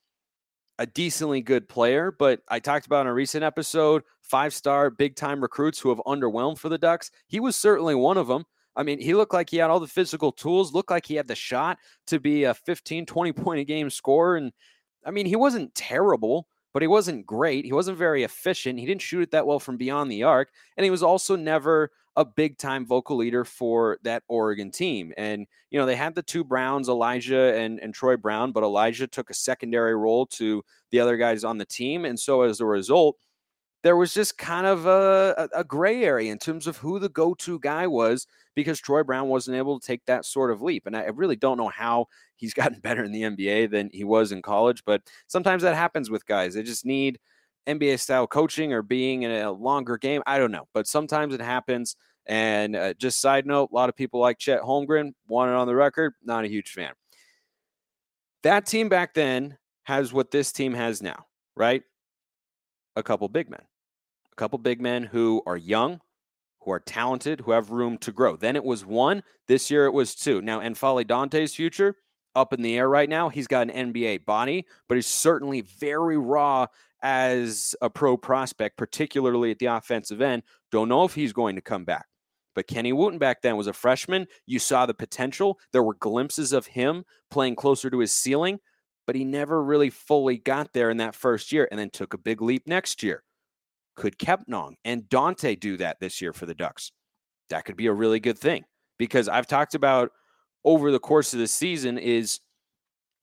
a 0.79 0.87
decently 0.87 1.41
good 1.41 1.69
player, 1.69 2.15
but 2.17 2.41
I 2.49 2.59
talked 2.59 2.87
about 2.87 3.03
in 3.03 3.07
a 3.09 3.15
recent 3.15 3.45
episode 3.45 4.03
five 4.21 4.55
star 4.55 4.91
big 4.91 5.17
time 5.17 5.41
recruits 5.41 5.79
who 5.79 5.89
have 5.91 5.99
underwhelmed 6.07 6.59
for 6.59 6.69
the 6.69 6.79
Ducks. 6.79 7.11
He 7.27 7.41
was 7.41 7.57
certainly 7.57 7.95
one 7.95 8.17
of 8.17 8.29
them. 8.29 8.45
I 8.75 8.83
mean, 8.83 8.99
he 8.99 9.15
looked 9.15 9.35
like 9.35 9.51
he 9.51 9.59
had 9.59 9.71
all 9.71 9.81
the 9.81 9.87
physical 9.87 10.33
tools, 10.33 10.73
looked 10.73 10.91
like 10.91 11.07
he 11.07 11.15
had 11.15 11.29
the 11.29 11.35
shot 11.35 11.79
to 12.07 12.19
be 12.19 12.45
a 12.45 12.55
15, 12.55 13.05
20 13.05 13.33
point 13.33 13.61
a 13.61 13.65
game 13.65 13.91
scorer. 13.91 14.37
And 14.37 14.53
I 15.05 15.11
mean, 15.11 15.27
he 15.27 15.37
wasn't 15.37 15.75
terrible, 15.75 16.47
but 16.73 16.83
he 16.83 16.89
wasn't 16.89 17.27
great. 17.27 17.65
He 17.65 17.73
wasn't 17.73 17.99
very 17.99 18.23
efficient. 18.23 18.79
He 18.79 18.87
didn't 18.87 19.03
shoot 19.03 19.23
it 19.23 19.31
that 19.33 19.47
well 19.47 19.59
from 19.59 19.77
beyond 19.77 20.11
the 20.11 20.23
arc. 20.23 20.51
And 20.77 20.85
he 20.85 20.91
was 20.91 21.03
also 21.03 21.37
never 21.37 21.91
a 22.17 22.25
big 22.25 22.59
time 22.59 22.87
vocal 22.87 23.17
leader 23.17 23.45
for 23.45 23.99
that 24.03 24.23
Oregon 24.29 24.71
team. 24.71 25.13
And, 25.17 25.47
you 25.71 25.79
know, 25.79 25.87
they 25.87 25.97
had 25.97 26.15
the 26.15 26.23
two 26.23 26.45
Browns, 26.45 26.89
Elijah 26.89 27.55
and, 27.57 27.81
and 27.81 27.95
Troy 27.95 28.17
Brown, 28.17 28.53
but 28.53 28.63
Elijah 28.63 29.07
took 29.07 29.31
a 29.31 29.35
secondary 29.35 29.95
role 29.95 30.27
to 30.27 30.63
the 30.91 31.01
other 31.01 31.17
guys 31.17 31.45
on 31.45 31.59
the 31.59 31.65
team. 31.65 32.05
And 32.05 32.19
so 32.19 32.43
as 32.43 32.61
a 32.61 32.67
result, 32.67 33.17
there 33.83 33.97
was 33.97 34.15
just 34.15 34.39
kind 34.39 34.67
of 34.67 34.87
a, 34.87 35.49
a 35.55 35.65
gray 35.65 36.05
area 36.05 36.31
in 36.31 36.39
terms 36.39 36.67
of 36.67 36.77
who 36.77 36.99
the 36.99 37.09
go 37.09 37.35
to 37.35 37.59
guy 37.59 37.87
was 37.87 38.27
because 38.55 38.81
Troy 38.81 39.03
Brown 39.03 39.29
wasn't 39.29 39.57
able 39.57 39.81
to 39.81 39.87
take 39.87 40.05
that 40.07 40.25
sort 40.25 40.51
of 40.51 40.63
leap. 40.63 40.87
And 40.87 40.97
I 40.97 41.07
really 41.07 41.37
don't 41.37 41.57
know 41.57 41.69
how 41.69 42.07
he's 42.37 42.55
gotten 42.55 42.81
better 42.81 43.05
in 43.05 43.13
the 43.13 43.23
NBA 43.23 43.71
than 43.71 43.91
he 43.93 44.05
was 44.05 44.33
in 44.33 44.43
college, 44.43 44.85
but 44.85 45.03
sometimes 45.27 45.63
that 45.63 45.75
happens 45.75 46.11
with 46.11 46.27
guys. 46.27 46.55
They 46.55 46.63
just 46.63 46.87
need 46.87 47.19
NBA 47.67 48.01
style 48.01 48.27
coaching 48.27 48.73
or 48.73 48.83
being 48.83 49.23
in 49.23 49.31
a 49.31 49.51
longer 49.51 49.97
game. 49.97 50.23
I 50.27 50.39
don't 50.39 50.53
know, 50.53 50.69
but 50.75 50.87
sometimes 50.87 51.35
it 51.35 51.41
happens. 51.41 51.97
And 52.27 52.77
uh, 52.77 52.95
just 52.95 53.21
side 53.21 53.47
note, 53.47 53.71
a 53.73 53.75
lot 53.75 53.89
of 53.89 53.97
people 53.97 54.21
like 54.21 54.39
Chet 54.39 54.63
Holmgren, 54.63 55.13
wanted 55.27 55.55
on 55.55 55.67
the 55.67 55.75
record, 55.75 56.15
not 56.23 56.45
a 56.45 56.49
huge 56.49 56.71
fan. 56.71 56.93
That 58.43 58.67
team 58.67 58.89
back 58.89 59.15
then 59.15 59.59
has 59.85 60.13
what 60.13 60.31
this 60.31 60.53
team 60.53 60.75
has 60.75 61.03
now, 61.03 61.27
right? 61.57 61.83
A 62.95 63.03
couple 63.03 63.29
big 63.29 63.51
men, 63.51 63.63
a 64.33 64.37
couple 64.37 64.59
big 64.59 64.81
men 64.81 65.05
who 65.05 65.43
are 65.47 65.57
young, 65.57 66.01
who 66.63 66.73
are 66.73 66.81
talented, 66.81 67.41
who 67.41 67.53
have 67.53 67.71
room 67.71 67.99
to 67.99 68.13
grow. 68.13 68.37
Then 68.37 68.57
it 68.57 68.65
was 68.65 68.85
one. 68.85 69.23
This 69.49 69.71
year 69.71 69.87
it 69.87 69.93
was 69.93 70.15
two. 70.15 70.41
Now, 70.41 70.61
N'Faly 70.61 71.07
Dante's 71.07 71.55
future 71.55 71.97
up 72.35 72.53
in 72.53 72.63
the 72.63 72.77
air 72.77 72.89
right 72.89 73.09
now. 73.09 73.29
He's 73.29 73.47
got 73.47 73.69
an 73.69 73.93
NBA 73.93 74.25
body, 74.25 74.67
but 74.89 74.97
he's 74.97 75.07
certainly 75.07 75.61
very 75.61 76.17
raw 76.17 76.67
as 77.03 77.75
a 77.83 77.91
pro 77.91 78.17
prospect, 78.17 78.77
particularly 78.77 79.51
at 79.51 79.59
the 79.59 79.67
offensive 79.67 80.21
end. 80.21 80.43
Don't 80.71 80.89
know 80.89 81.05
if 81.05 81.15
he's 81.15 81.33
going 81.33 81.57
to 81.57 81.63
come 81.63 81.85
back. 81.85 82.07
But 82.55 82.67
Kenny 82.67 82.93
Wooten 82.93 83.19
back 83.19 83.43
then 83.43 83.57
was 83.57 83.67
a 83.67 83.73
freshman. 83.73 84.27
You 84.47 84.59
saw 84.59 84.87
the 84.87 84.95
potential. 84.95 85.59
There 85.73 85.83
were 85.83 85.95
glimpses 85.95 86.53
of 86.53 86.67
him 86.67 87.05
playing 87.31 87.57
closer 87.57 87.91
to 87.91 87.99
his 87.99 88.13
ceiling, 88.13 88.61
but 89.07 89.17
he 89.17 89.25
never 89.25 89.63
really 89.63 89.91
fully 89.91 90.37
got 90.37 90.73
there 90.73 90.91
in 90.91 90.99
that 90.99 91.15
first 91.15 91.51
year 91.51 91.67
and 91.71 91.81
then 91.81 91.91
took 91.91 92.15
a 92.15 92.19
big 92.19 92.43
leap 92.43 92.67
next 92.67 93.03
year. 93.03 93.25
Could 93.95 94.19
Kepnang 94.19 94.75
and 94.85 95.09
Dante 95.09 95.55
do 95.55 95.77
that 95.77 95.99
this 96.01 96.21
year 96.21 96.33
for 96.33 96.47
the 96.47 96.55
Ducks? 96.55 96.93
That 97.51 97.65
could 97.65 97.77
be 97.77 97.87
a 97.87 97.93
really 97.93 98.21
good 98.21 98.39
thing 98.39 98.65
because 98.99 99.29
I've 99.29 99.47
talked 99.47 99.75
about 99.75 100.11
over 100.65 100.91
the 100.91 100.99
course 100.99 101.35
of 101.35 101.41
the 101.41 101.49
season 101.49 101.99
is 101.99 102.41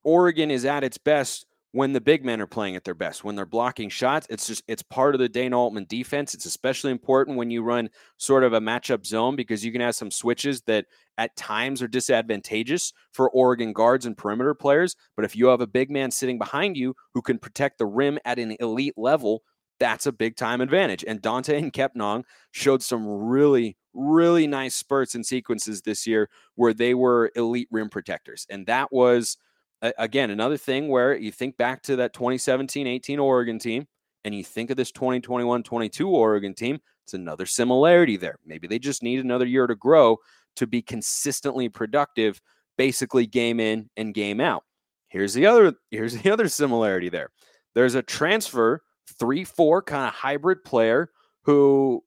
Oregon 0.04 0.52
is 0.52 0.66
at 0.66 0.84
its 0.84 0.98
best 0.98 1.46
when 1.72 1.94
the 1.94 2.02
big 2.02 2.26
men 2.26 2.42
are 2.42 2.48
playing 2.48 2.76
at 2.76 2.84
their 2.84 2.96
best, 2.96 3.24
when 3.24 3.36
they're 3.36 3.46
blocking 3.46 3.90
shots. 3.90 4.26
It's 4.30 4.48
just 4.48 4.64
it's 4.68 4.82
part 4.82 5.14
of 5.14 5.20
the 5.20 5.30
Dana 5.30 5.58
Altman 5.58 5.86
defense. 5.88 6.34
It's 6.34 6.46
especially 6.46 6.92
important 6.92 7.38
when 7.38 7.52
you 7.52 7.62
run 7.62 7.90
sort 8.18 8.44
of 8.44 8.54
a 8.54 8.60
matchup 8.60 9.06
zone 9.06 9.36
because 9.36 9.64
you 9.64 9.72
can 9.72 9.82
have 9.82 9.96
some 9.96 10.10
switches 10.10 10.62
that 10.64 10.86
at 11.18 11.36
times 11.36 11.82
are 11.82 11.88
disadvantageous 11.88 12.92
for 13.14 13.30
Oregon 13.30 13.74
guards 13.74 14.06
and 14.06 14.18
perimeter 14.18 14.56
players. 14.56 14.96
But 15.16 15.26
if 15.26 15.36
you 15.36 15.48
have 15.48 15.62
a 15.62 15.68
big 15.68 15.92
man 15.92 16.12
sitting 16.12 16.40
behind 16.40 16.76
you 16.76 16.96
who 17.14 17.22
can 17.22 17.38
protect 17.38 17.78
the 17.78 17.86
rim 17.86 18.18
at 18.26 18.40
an 18.40 18.56
elite 18.60 18.96
level, 18.98 19.44
that's 19.80 20.06
a 20.06 20.12
big 20.12 20.36
time 20.36 20.62
advantage. 20.62 21.04
And 21.08 21.22
Dante 21.22 21.58
and 21.58 21.74
Kepnang 21.74 22.24
showed 22.52 22.84
some 22.84 23.08
really, 23.08 23.78
really 23.94 24.48
nice 24.48 24.76
spurts 24.76 25.16
and 25.16 25.26
sequences 25.26 25.82
this 25.82 26.06
year 26.06 26.30
where 26.56 26.74
they 26.74 26.94
were 26.94 27.32
elite 27.36 27.68
rim 27.72 27.90
protectors. 27.90 28.46
And 28.50 28.66
that 28.68 28.92
was 28.92 29.38
again, 29.82 30.30
another 30.30 30.58
thing 30.58 30.88
where 30.88 31.16
you 31.16 31.32
think 31.32 31.58
back 31.58 31.82
to 31.84 31.96
that 31.98 32.14
2017 32.14 32.88
18 32.88 33.20
Oregon 33.20 33.60
team 33.60 33.88
and 34.26 34.36
you 34.36 34.44
think 34.44 34.70
of 34.70 34.78
this 34.78 34.92
2021 34.92 35.64
22 35.64 36.10
Oregon 36.10 36.54
team, 36.54 36.80
it's 37.06 37.14
another 37.14 37.46
similarity 37.46 38.18
there. 38.18 38.38
Maybe 38.46 38.68
they 38.68 38.80
just 38.80 39.04
need 39.04 39.20
another 39.20 39.46
year 39.46 39.68
to 39.68 39.76
grow 39.76 40.18
to 40.58 40.68
be 40.68 40.82
consistently 40.82 41.70
productive, 41.70 42.42
basically 42.78 43.26
game 43.26 43.60
in 43.60 43.90
and 43.96 44.14
game 44.14 44.42
out. 44.42 44.64
Here's 45.08 45.34
the 45.34 45.46
other 45.46 45.74
here's 45.92 46.18
the 46.18 46.32
other 46.32 46.50
similarity 46.50 47.10
there. 47.10 47.30
There's 47.76 47.96
a 47.96 48.04
transfer 48.04 48.82
3-4 49.20 49.86
kind 49.86 50.08
of 50.08 50.14
hybrid 50.14 50.64
player 50.64 51.12
who 51.44 52.04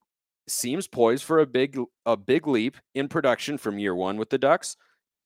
seems 0.48 0.88
poised 0.88 1.24
for 1.24 1.38
a 1.40 1.46
big 1.46 1.78
a 2.04 2.16
big 2.16 2.46
leap 2.46 2.76
in 2.94 3.08
production 3.08 3.58
from 3.58 3.78
year 3.78 3.94
1 3.94 4.16
with 4.16 4.30
the 4.30 4.38
Ducks 4.38 4.76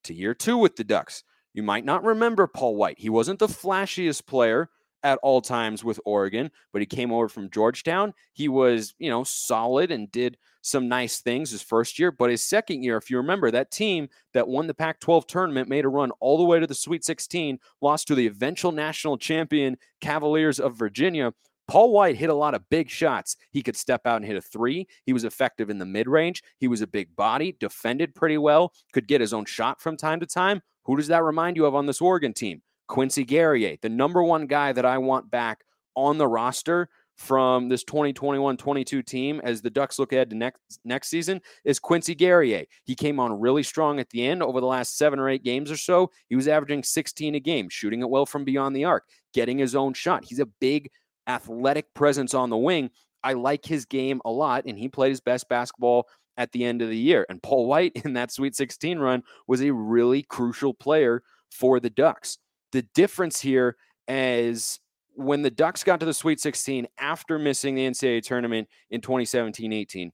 to 0.04 0.14
year 0.14 0.34
2 0.34 0.56
with 0.56 0.76
the 0.76 0.84
Ducks. 0.84 1.24
You 1.54 1.62
might 1.62 1.84
not 1.84 2.04
remember 2.04 2.46
Paul 2.46 2.76
White. 2.76 2.98
He 2.98 3.08
wasn't 3.08 3.38
the 3.38 3.46
flashiest 3.46 4.26
player 4.26 4.68
at 5.02 5.18
all 5.22 5.40
times 5.40 5.84
with 5.84 6.00
Oregon, 6.04 6.50
but 6.72 6.82
he 6.82 6.86
came 6.86 7.12
over 7.12 7.28
from 7.28 7.50
Georgetown. 7.50 8.12
He 8.32 8.48
was, 8.48 8.94
you 8.98 9.08
know, 9.08 9.24
solid 9.24 9.90
and 9.90 10.10
did 10.10 10.36
some 10.62 10.88
nice 10.88 11.20
things 11.20 11.52
his 11.52 11.62
first 11.62 11.98
year. 11.98 12.10
But 12.10 12.30
his 12.30 12.42
second 12.42 12.82
year, 12.82 12.96
if 12.96 13.08
you 13.08 13.16
remember, 13.18 13.50
that 13.50 13.70
team 13.70 14.08
that 14.34 14.48
won 14.48 14.66
the 14.66 14.74
Pac 14.74 14.98
12 15.00 15.26
tournament 15.28 15.68
made 15.68 15.84
a 15.84 15.88
run 15.88 16.10
all 16.18 16.36
the 16.36 16.44
way 16.44 16.58
to 16.58 16.66
the 16.66 16.74
Sweet 16.74 17.04
16, 17.04 17.58
lost 17.80 18.08
to 18.08 18.14
the 18.14 18.26
eventual 18.26 18.72
national 18.72 19.16
champion 19.16 19.76
Cavaliers 20.00 20.58
of 20.58 20.74
Virginia. 20.76 21.32
Paul 21.68 21.92
White 21.92 22.16
hit 22.16 22.30
a 22.30 22.34
lot 22.34 22.54
of 22.54 22.68
big 22.70 22.88
shots. 22.88 23.36
He 23.50 23.62
could 23.62 23.76
step 23.76 24.06
out 24.06 24.16
and 24.16 24.24
hit 24.24 24.36
a 24.36 24.40
three. 24.40 24.86
He 25.04 25.12
was 25.12 25.24
effective 25.24 25.70
in 25.70 25.78
the 25.78 25.86
mid 25.86 26.08
range. 26.08 26.42
He 26.58 26.68
was 26.68 26.80
a 26.80 26.86
big 26.86 27.14
body, 27.16 27.56
defended 27.58 28.14
pretty 28.14 28.38
well, 28.38 28.72
could 28.92 29.08
get 29.08 29.20
his 29.20 29.32
own 29.32 29.44
shot 29.44 29.80
from 29.80 29.96
time 29.96 30.20
to 30.20 30.26
time. 30.26 30.62
Who 30.84 30.96
does 30.96 31.08
that 31.08 31.24
remind 31.24 31.56
you 31.56 31.66
of 31.66 31.74
on 31.74 31.86
this 31.86 32.00
Oregon 32.00 32.32
team? 32.32 32.62
Quincy 32.88 33.24
Guerrier, 33.24 33.76
the 33.82 33.88
number 33.88 34.22
one 34.22 34.46
guy 34.46 34.72
that 34.72 34.86
I 34.86 34.98
want 34.98 35.30
back 35.30 35.64
on 35.96 36.18
the 36.18 36.28
roster 36.28 36.88
from 37.16 37.68
this 37.68 37.82
2021-22 37.84 39.04
team 39.04 39.40
as 39.42 39.62
the 39.62 39.70
Ducks 39.70 39.98
look 39.98 40.12
ahead 40.12 40.28
to 40.30 40.36
next 40.36 40.60
next 40.84 41.08
season 41.08 41.40
is 41.64 41.78
Quincy 41.78 42.14
Guerrier. 42.14 42.64
He 42.84 42.94
came 42.94 43.18
on 43.18 43.40
really 43.40 43.62
strong 43.62 43.98
at 43.98 44.10
the 44.10 44.24
end 44.24 44.42
over 44.42 44.60
the 44.60 44.66
last 44.66 44.98
7 44.98 45.18
or 45.18 45.28
8 45.28 45.42
games 45.42 45.70
or 45.70 45.76
so. 45.76 46.10
He 46.28 46.36
was 46.36 46.46
averaging 46.46 46.82
16 46.82 47.34
a 47.34 47.40
game, 47.40 47.68
shooting 47.68 48.02
it 48.02 48.10
well 48.10 48.26
from 48.26 48.44
beyond 48.44 48.76
the 48.76 48.84
arc, 48.84 49.04
getting 49.32 49.58
his 49.58 49.74
own 49.74 49.94
shot. 49.94 50.24
He's 50.24 50.40
a 50.40 50.46
big 50.46 50.90
athletic 51.26 51.92
presence 51.94 52.34
on 52.34 52.50
the 52.50 52.56
wing. 52.56 52.90
I 53.22 53.32
like 53.32 53.64
his 53.64 53.84
game 53.84 54.20
a 54.24 54.30
lot 54.30 54.64
and 54.66 54.78
he 54.78 54.88
played 54.88 55.10
his 55.10 55.20
best 55.20 55.48
basketball 55.48 56.06
at 56.36 56.52
the 56.52 56.64
end 56.64 56.82
of 56.82 56.88
the 56.88 56.98
year. 56.98 57.26
And 57.28 57.42
Paul 57.42 57.66
White 57.66 57.92
in 58.04 58.12
that 58.14 58.32
Sweet 58.32 58.54
16 58.54 58.98
run 58.98 59.22
was 59.46 59.62
a 59.62 59.72
really 59.72 60.22
crucial 60.22 60.74
player 60.74 61.22
for 61.50 61.80
the 61.80 61.90
Ducks. 61.90 62.38
The 62.72 62.82
difference 62.94 63.40
here 63.40 63.76
is 64.08 64.80
when 65.14 65.42
the 65.42 65.50
Ducks 65.50 65.82
got 65.82 66.00
to 66.00 66.06
the 66.06 66.14
Sweet 66.14 66.40
16 66.40 66.86
after 66.98 67.38
missing 67.38 67.74
the 67.74 67.88
NCAA 67.88 68.22
tournament 68.22 68.68
in 68.90 69.00
2017 69.00 69.72
18, 69.72 70.12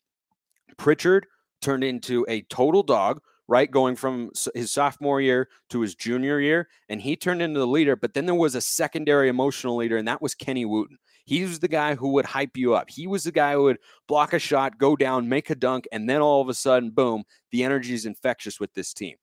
Pritchard 0.76 1.26
turned 1.60 1.84
into 1.84 2.24
a 2.28 2.42
total 2.42 2.82
dog, 2.82 3.20
right? 3.52 3.70
Going 3.70 3.96
from 3.96 4.30
his 4.54 4.70
sophomore 4.70 5.20
year 5.20 5.50
to 5.68 5.82
his 5.82 5.94
junior 5.94 6.40
year, 6.40 6.70
and 6.88 7.02
he 7.02 7.16
turned 7.16 7.42
into 7.42 7.60
the 7.60 7.66
leader. 7.66 7.96
But 7.96 8.14
then 8.14 8.24
there 8.24 8.34
was 8.34 8.54
a 8.54 8.62
secondary 8.62 9.28
emotional 9.28 9.76
leader, 9.76 9.98
and 9.98 10.08
that 10.08 10.22
was 10.22 10.34
Kenny 10.34 10.64
Wooten. 10.64 10.96
He 11.26 11.42
was 11.42 11.58
the 11.58 11.68
guy 11.68 11.94
who 11.94 12.12
would 12.12 12.24
hype 12.24 12.56
you 12.56 12.72
up. 12.74 12.88
He 12.88 13.06
was 13.06 13.24
the 13.24 13.30
guy 13.30 13.52
who 13.52 13.64
would 13.64 13.76
block 14.08 14.32
a 14.32 14.38
shot, 14.38 14.78
go 14.78 14.96
down, 14.96 15.28
make 15.28 15.50
a 15.50 15.54
dunk, 15.54 15.86
and 15.92 16.08
then 16.08 16.22
all 16.22 16.40
of 16.40 16.48
a 16.48 16.54
sudden, 16.54 16.92
boom, 16.92 17.24
the 17.50 17.62
energy 17.62 17.92
is 17.92 18.06
infectious 18.06 18.58
with 18.58 18.72
this 18.72 18.94
team. 18.94 19.16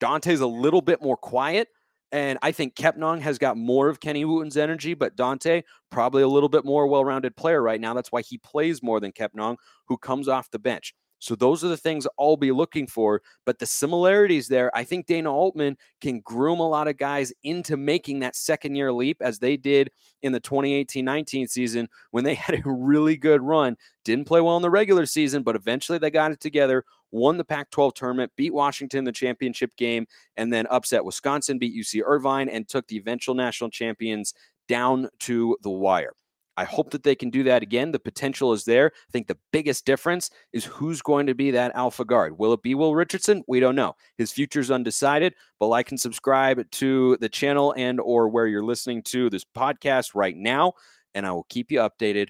Dante's 0.00 0.40
a 0.40 0.46
little 0.46 0.82
bit 0.82 1.00
more 1.00 1.16
quiet, 1.16 1.68
and 2.12 2.38
I 2.42 2.52
think 2.52 2.74
Kepnang 2.74 3.22
has 3.22 3.38
got 3.38 3.56
more 3.56 3.88
of 3.88 4.00
Kenny 4.00 4.26
Wooten's 4.26 4.58
energy, 4.58 4.92
but 4.92 5.16
Dante, 5.16 5.62
probably 5.90 6.22
a 6.22 6.28
little 6.28 6.50
bit 6.50 6.66
more 6.66 6.86
well 6.86 7.06
rounded 7.06 7.36
player 7.36 7.62
right 7.62 7.80
now. 7.80 7.94
That's 7.94 8.12
why 8.12 8.20
he 8.20 8.36
plays 8.36 8.82
more 8.82 9.00
than 9.00 9.12
Kepnang, 9.12 9.56
who 9.88 9.96
comes 9.96 10.28
off 10.28 10.50
the 10.50 10.58
bench. 10.58 10.94
So 11.20 11.36
those 11.36 11.62
are 11.62 11.68
the 11.68 11.76
things 11.76 12.06
I'll 12.18 12.36
be 12.36 12.50
looking 12.50 12.86
for. 12.86 13.22
But 13.46 13.58
the 13.58 13.66
similarities 13.66 14.48
there, 14.48 14.74
I 14.76 14.84
think 14.84 15.06
Dana 15.06 15.32
Altman 15.32 15.76
can 16.00 16.20
groom 16.20 16.58
a 16.58 16.68
lot 16.68 16.88
of 16.88 16.96
guys 16.96 17.32
into 17.44 17.76
making 17.76 18.20
that 18.20 18.34
second 18.34 18.74
year 18.74 18.92
leap 18.92 19.18
as 19.20 19.38
they 19.38 19.56
did 19.56 19.90
in 20.22 20.32
the 20.32 20.40
2018 20.40 21.04
19 21.04 21.46
season 21.46 21.88
when 22.10 22.24
they 22.24 22.34
had 22.40 22.56
a 22.56 22.62
really 22.64 23.16
good 23.16 23.42
run. 23.42 23.76
Didn't 24.04 24.26
play 24.26 24.40
well 24.40 24.56
in 24.56 24.62
the 24.62 24.70
regular 24.70 25.06
season, 25.06 25.42
but 25.42 25.56
eventually 25.56 25.98
they 25.98 26.10
got 26.10 26.32
it 26.32 26.40
together, 26.40 26.84
won 27.12 27.36
the 27.36 27.44
Pac 27.44 27.70
12 27.70 27.94
tournament, 27.94 28.32
beat 28.34 28.54
Washington 28.54 29.00
in 29.00 29.04
the 29.04 29.12
championship 29.12 29.76
game, 29.76 30.06
and 30.36 30.52
then 30.52 30.66
upset 30.70 31.04
Wisconsin, 31.04 31.58
beat 31.58 31.78
UC 31.78 32.02
Irvine, 32.04 32.48
and 32.48 32.66
took 32.66 32.86
the 32.88 32.96
eventual 32.96 33.34
national 33.34 33.70
champions 33.70 34.32
down 34.68 35.08
to 35.20 35.56
the 35.62 35.70
wire. 35.70 36.14
I 36.60 36.64
hope 36.64 36.90
that 36.90 37.04
they 37.04 37.14
can 37.14 37.30
do 37.30 37.42
that 37.44 37.62
again. 37.62 37.90
The 37.90 37.98
potential 37.98 38.52
is 38.52 38.66
there. 38.66 38.92
I 38.94 39.10
think 39.12 39.28
the 39.28 39.38
biggest 39.50 39.86
difference 39.86 40.28
is 40.52 40.66
who's 40.66 41.00
going 41.00 41.26
to 41.28 41.34
be 41.34 41.50
that 41.52 41.74
alpha 41.74 42.04
guard. 42.04 42.38
Will 42.38 42.52
it 42.52 42.60
be 42.60 42.74
Will 42.74 42.94
Richardson? 42.94 43.42
We 43.48 43.60
don't 43.60 43.74
know. 43.74 43.96
His 44.18 44.30
future's 44.30 44.70
undecided, 44.70 45.32
but 45.58 45.68
like 45.68 45.90
and 45.90 45.98
subscribe 45.98 46.70
to 46.70 47.16
the 47.16 47.30
channel 47.30 47.72
and 47.78 47.98
or 47.98 48.28
where 48.28 48.46
you're 48.46 48.62
listening 48.62 49.02
to 49.04 49.30
this 49.30 49.46
podcast 49.56 50.14
right 50.14 50.36
now, 50.36 50.74
and 51.14 51.26
I 51.26 51.32
will 51.32 51.46
keep 51.48 51.72
you 51.72 51.78
updated 51.78 52.28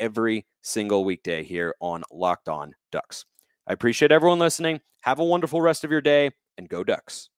every 0.00 0.44
single 0.60 1.04
weekday 1.04 1.44
here 1.44 1.76
on 1.80 2.02
Locked 2.10 2.48
On 2.48 2.74
Ducks. 2.90 3.26
I 3.64 3.74
appreciate 3.74 4.10
everyone 4.10 4.40
listening. 4.40 4.80
Have 5.02 5.20
a 5.20 5.24
wonderful 5.24 5.60
rest 5.60 5.84
of 5.84 5.92
your 5.92 6.00
day 6.00 6.32
and 6.56 6.68
go 6.68 6.82
Ducks. 6.82 7.30